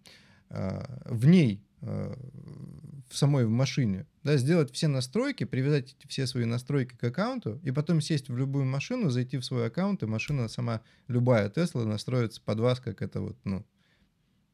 [1.05, 7.03] в ней в самой в машине, да, сделать все настройки, привязать все свои настройки к
[7.03, 11.49] аккаунту, и потом сесть в любую машину, зайти в свой аккаунт, и машина сама, любая
[11.49, 13.65] Тесла, настроится под вас, как это вот, ну,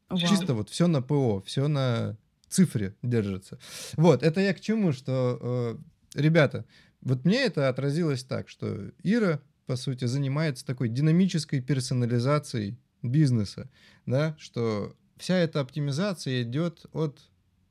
[0.08, 0.18] Вау.
[0.18, 2.16] чисто вот все на ПО, все на
[2.48, 3.58] цифре держится.
[3.96, 5.78] Вот, это я к чему, что,
[6.14, 6.64] э, ребята,
[7.00, 13.70] вот мне это отразилось так, что Ира, по сути, занимается такой динамической персонализацией бизнеса,
[14.06, 17.20] да, что вся эта оптимизация идет от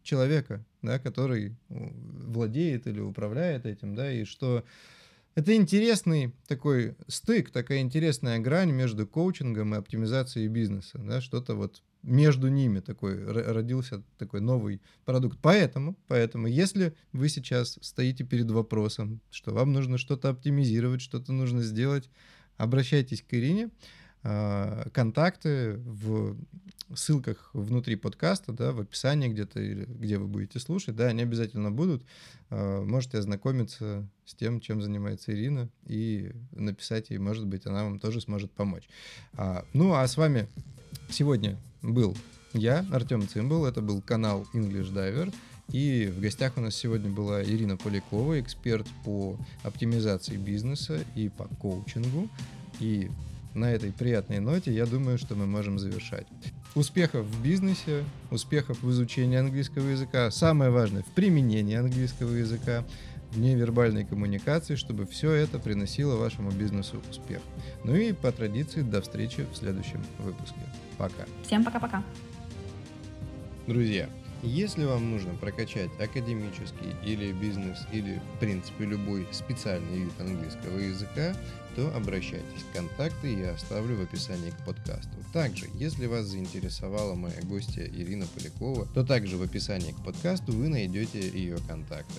[0.04, 4.64] человека, да, который владеет или управляет этим, да, и что
[5.38, 11.84] Это интересный такой стык, такая интересная грань между коучингом и оптимизацией бизнеса, да, что-то вот
[12.02, 15.38] между ними такой родился такой новый продукт.
[15.40, 21.62] Поэтому, поэтому, если вы сейчас стоите перед вопросом, что вам нужно что-то оптимизировать, что-то нужно
[21.62, 22.10] сделать,
[22.58, 23.70] обращайтесь к Ирине.
[24.24, 26.36] А, контакты в
[26.96, 32.04] ссылках внутри подкаста, да, в описании где-то, где вы будете слушать, да, они обязательно будут.
[32.50, 38.00] А, можете ознакомиться с тем, чем занимается Ирина, и написать ей, может быть, она вам
[38.00, 38.88] тоже сможет помочь.
[39.34, 40.48] А, ну, а с вами
[41.10, 42.16] сегодня был
[42.54, 45.34] я, Артем Цимбал, это был канал English Diver,
[45.72, 51.46] и в гостях у нас сегодня была Ирина Полякова, эксперт по оптимизации бизнеса и по
[51.60, 52.30] коучингу.
[52.80, 53.12] И
[53.58, 56.28] на этой приятной ноте я думаю, что мы можем завершать.
[56.76, 62.86] Успехов в бизнесе, успехов в изучении английского языка, самое важное в применении английского языка,
[63.32, 67.42] в невербальной коммуникации, чтобы все это приносило вашему бизнесу успех.
[67.84, 70.60] Ну и по традиции до встречи в следующем выпуске.
[70.98, 71.26] Пока.
[71.46, 72.04] Всем пока-пока.
[73.68, 74.10] Друзья,
[74.44, 81.36] если вам нужно прокачать академический или бизнес, или в принципе любой специальный вид английского языка,
[81.78, 82.66] то обращайтесь.
[82.74, 85.12] Контакты я оставлю в описании к подкасту.
[85.32, 90.70] Также, если вас заинтересовала моя гостья Ирина Полякова, то также в описании к подкасту вы
[90.70, 92.16] найдете ее контакты.